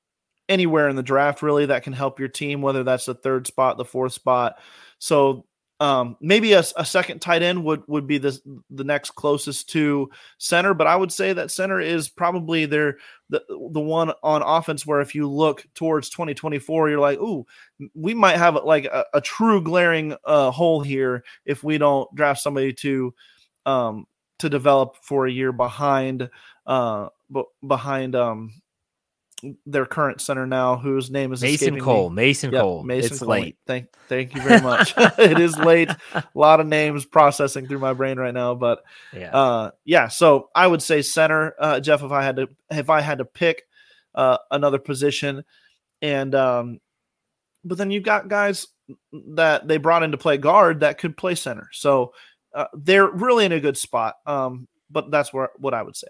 anywhere 0.49 0.89
in 0.89 0.97
the 0.97 1.03
draft 1.03 1.43
really 1.43 1.67
that 1.67 1.83
can 1.83 1.93
help 1.93 2.19
your 2.19 2.29
team, 2.29 2.63
whether 2.63 2.83
that's 2.83 3.07
the 3.07 3.15
third 3.15 3.47
spot, 3.47 3.77
the 3.77 3.85
fourth 3.85 4.13
spot. 4.13 4.59
So 4.99 5.47
um, 5.81 6.19
maybe 6.21 6.53
a, 6.53 6.63
a, 6.77 6.85
second 6.85 7.21
tight 7.21 7.43
end 7.43 7.65
would 7.65 7.83
would 7.87 8.07
be 8.07 8.19
the 8.19 8.39
the 8.69 8.85
next 8.85 9.13
closest 9.13 9.71
to 9.71 10.11
center, 10.37 10.75
but 10.75 10.87
I 10.87 10.95
would 10.95 11.11
say 11.11 11.33
that 11.33 11.51
center 11.51 11.81
is 11.81 12.11
probably 12.11 12.67
their 12.67 12.99
the 13.31 13.43
the 13.49 13.81
one 13.81 14.13
on 14.23 14.43
offense 14.43 14.85
where 14.85 15.01
if 15.01 15.15
you 15.15 15.27
look 15.27 15.67
towards 15.75 16.11
2024, 16.11 16.91
you're 16.91 17.01
like, 17.01 17.19
ooh, 17.19 17.47
we 17.95 18.13
might 18.13 18.37
have 18.37 18.57
like 18.63 18.85
a, 18.85 19.07
a 19.15 19.23
true 19.23 19.63
glaring 19.63 20.15
uh, 20.27 20.51
hole 20.51 20.83
here 20.83 21.25
if 21.47 21.65
we 21.65 21.79
don't 21.79 22.15
draft 22.15 22.43
somebody 22.43 22.75
to 22.75 23.15
um, 23.65 24.07
to 24.41 24.51
develop 24.51 24.97
for 25.03 25.27
a 25.27 25.33
year 25.33 25.51
behind 25.51 26.29
uh, 26.67 27.09
behind 27.67 28.15
um, 28.15 28.53
their 29.67 29.87
current 29.87 30.21
center 30.21 30.47
now, 30.47 30.77
whose 30.77 31.11
name 31.11 31.33
is 31.33 31.41
Mason 31.43 31.55
escaping 31.55 31.75
me. 31.75 31.81
Cole. 31.81 32.11
Mason 32.11 32.53
Yep, 32.53 32.61
Cole. 32.63 32.83
Mason 32.85 33.13
It's 33.13 33.19
Cole. 33.21 33.29
late. 33.29 33.57
Thank, 33.67 33.87
thank 34.09 34.35
you 34.35 34.43
very 34.43 34.61
much. 34.61 34.93
it 35.19 35.39
is 35.41 35.57
late. 35.59 35.89
A 36.15 36.25
lot 36.35 36.61
of 36.61 36.67
names 36.67 37.05
processing 37.05 37.67
through 37.67 37.79
my 37.79 37.93
brain 37.93 38.19
right 38.19 38.35
now, 38.35 38.55
but 38.55 38.83
Yeah. 39.13 39.31
uh, 39.37 39.71
yeah. 39.85 40.09
So 40.09 40.51
I 40.55 40.67
would 40.67 40.83
say 40.83 41.03
center, 41.03 41.55
uh, 41.59 41.81
Jeff. 41.81 42.03
If 42.03 42.13
I 42.13 42.23
had 42.23 42.37
to, 42.37 42.49
if 42.71 42.91
I 42.91 43.01
had 43.01 43.19
to 43.19 43.25
pick 43.25 43.63
uh, 44.15 44.39
another 44.51 44.79
position, 44.79 45.45
and 46.03 46.35
um, 46.35 46.81
but 47.65 47.79
then 47.79 47.91
you've 47.91 48.03
got 48.05 48.29
guys 48.29 48.67
that 49.35 49.69
they 49.69 49.77
brought 49.77 50.03
in 50.03 50.13
to 50.13 50.19
play 50.19 50.37
guard 50.37 50.81
that 50.81 50.99
could 50.99 51.17
play 51.17 51.35
center. 51.35 51.69
So 51.73 52.13
uh, 52.55 52.67
they're 52.75 53.09
really 53.09 53.45
in 53.45 53.53
a 53.53 53.61
good 53.61 53.77
spot. 53.77 54.17
Um, 54.27 54.67
but 54.91 55.11
that's 55.11 55.33
where 55.33 55.51
what 55.59 55.75
I 55.75 55.83
would 55.83 55.95
say. 55.97 56.09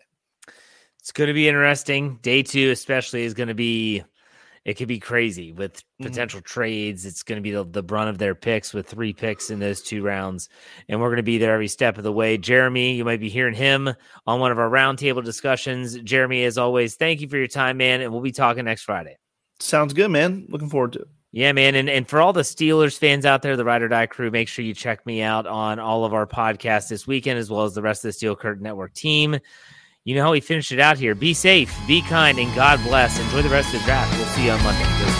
It's 1.11 1.17
going 1.19 1.27
to 1.27 1.35
be 1.35 1.49
interesting. 1.49 2.21
Day 2.23 2.45
two, 2.45 2.71
especially, 2.71 3.25
is 3.25 3.35
going 3.35 3.49
to 3.49 3.55
be. 3.55 4.05
It 4.65 4.75
could 4.75 4.87
be 4.87 5.01
crazy 5.01 5.51
with 5.51 5.73
Mm-hmm. 5.75 6.05
potential 6.05 6.41
trades. 6.41 7.05
It's 7.05 7.25
going 7.25 7.37
to 7.37 7.43
be 7.43 7.51
the, 7.51 7.65
the 7.65 7.83
brunt 7.83 8.11
of 8.11 8.19
their 8.19 8.37
picks 8.37 8.73
with 8.73 8.87
three 8.87 9.13
picks 9.13 9.51
in 9.51 9.59
those 9.59 9.83
two 9.83 10.05
rounds. 10.05 10.49
And 10.89 11.01
we're 11.01 11.09
going 11.09 11.17
to 11.17 11.25
be 11.25 11.37
there 11.37 11.53
every 11.53 11.67
step 11.67 11.99
of 11.99 12.05
the 12.05 12.13
way. 12.13 12.39
Jeremy, 12.39 12.95
you 12.95 13.05
might 13.05 13.19
be 13.19 13.29
hearing 13.29 13.55
him 13.55 13.93
on 14.25 14.39
one 14.39 14.53
of 14.53 14.59
our 14.61 14.71
roundtable 14.71 15.25
discussions. 15.25 15.99
Jeremy, 16.03 16.45
as 16.45 16.57
always, 16.57 16.95
thank 16.95 17.21
you 17.21 17.29
for 17.29 17.39
your 17.39 17.49
time, 17.49 17.77
man. 17.77 18.01
And 18.03 18.13
we'll 18.13 18.23
be 18.23 18.31
talking 18.31 18.65
next 18.65 18.83
Friday. 18.83 19.17
Sounds 19.59 19.93
good, 19.93 20.13
man. 20.13 20.47
Looking 20.49 20.71
forward 20.71 20.93
to 20.93 21.01
it. 21.01 21.09
Yeah, 21.33 21.51
man. 21.53 21.75
And, 21.75 21.91
and 21.91 22.09
for 22.09 22.21
all 22.21 22.33
the 22.33 22.43
Steelers 22.43 22.97
fans 22.97 23.27
out 23.27 23.43
there, 23.43 23.57
the 23.57 23.65
Ride 23.65 23.83
or 23.83 23.89
Die 23.89 24.07
crew, 24.07 24.31
make 24.31 24.47
sure 24.49 24.65
you 24.65 24.75
check 24.75 25.05
me 25.05 25.23
out 25.23 25.47
on 25.47 25.81
all 25.81 26.05
of 26.05 26.15
our 26.15 26.27
podcasts 26.27 26.89
this 26.89 27.07
weekend, 27.07 27.41
as 27.41 27.51
well 27.51 27.65
as 27.65 27.75
the 27.75 27.83
rest 27.83 28.05
of 28.05 28.11
the 28.11 28.13
Steel 28.13 28.37
Curtain 28.37 28.63
Network 28.63 28.95
team. 28.95 29.39
You 30.05 30.15
know 30.15 30.23
how 30.23 30.33
we 30.33 30.41
finished 30.41 30.73
it 30.73 30.81
out 30.81 30.99
here. 30.99 31.15
Be 31.15 31.35
safe, 31.35 31.75
be 31.87 32.01
kind, 32.03 32.39
and 32.39 32.55
God 32.55 32.83
bless. 32.83 33.21
Enjoy 33.21 33.43
the 33.43 33.51
rest 33.51 33.75
of 33.75 33.81
the 33.81 33.87
draft. 33.87 34.17
We'll 34.17 34.27
see 34.29 34.47
you 34.47 34.53
on 34.53 34.63
Monday. 34.63 35.20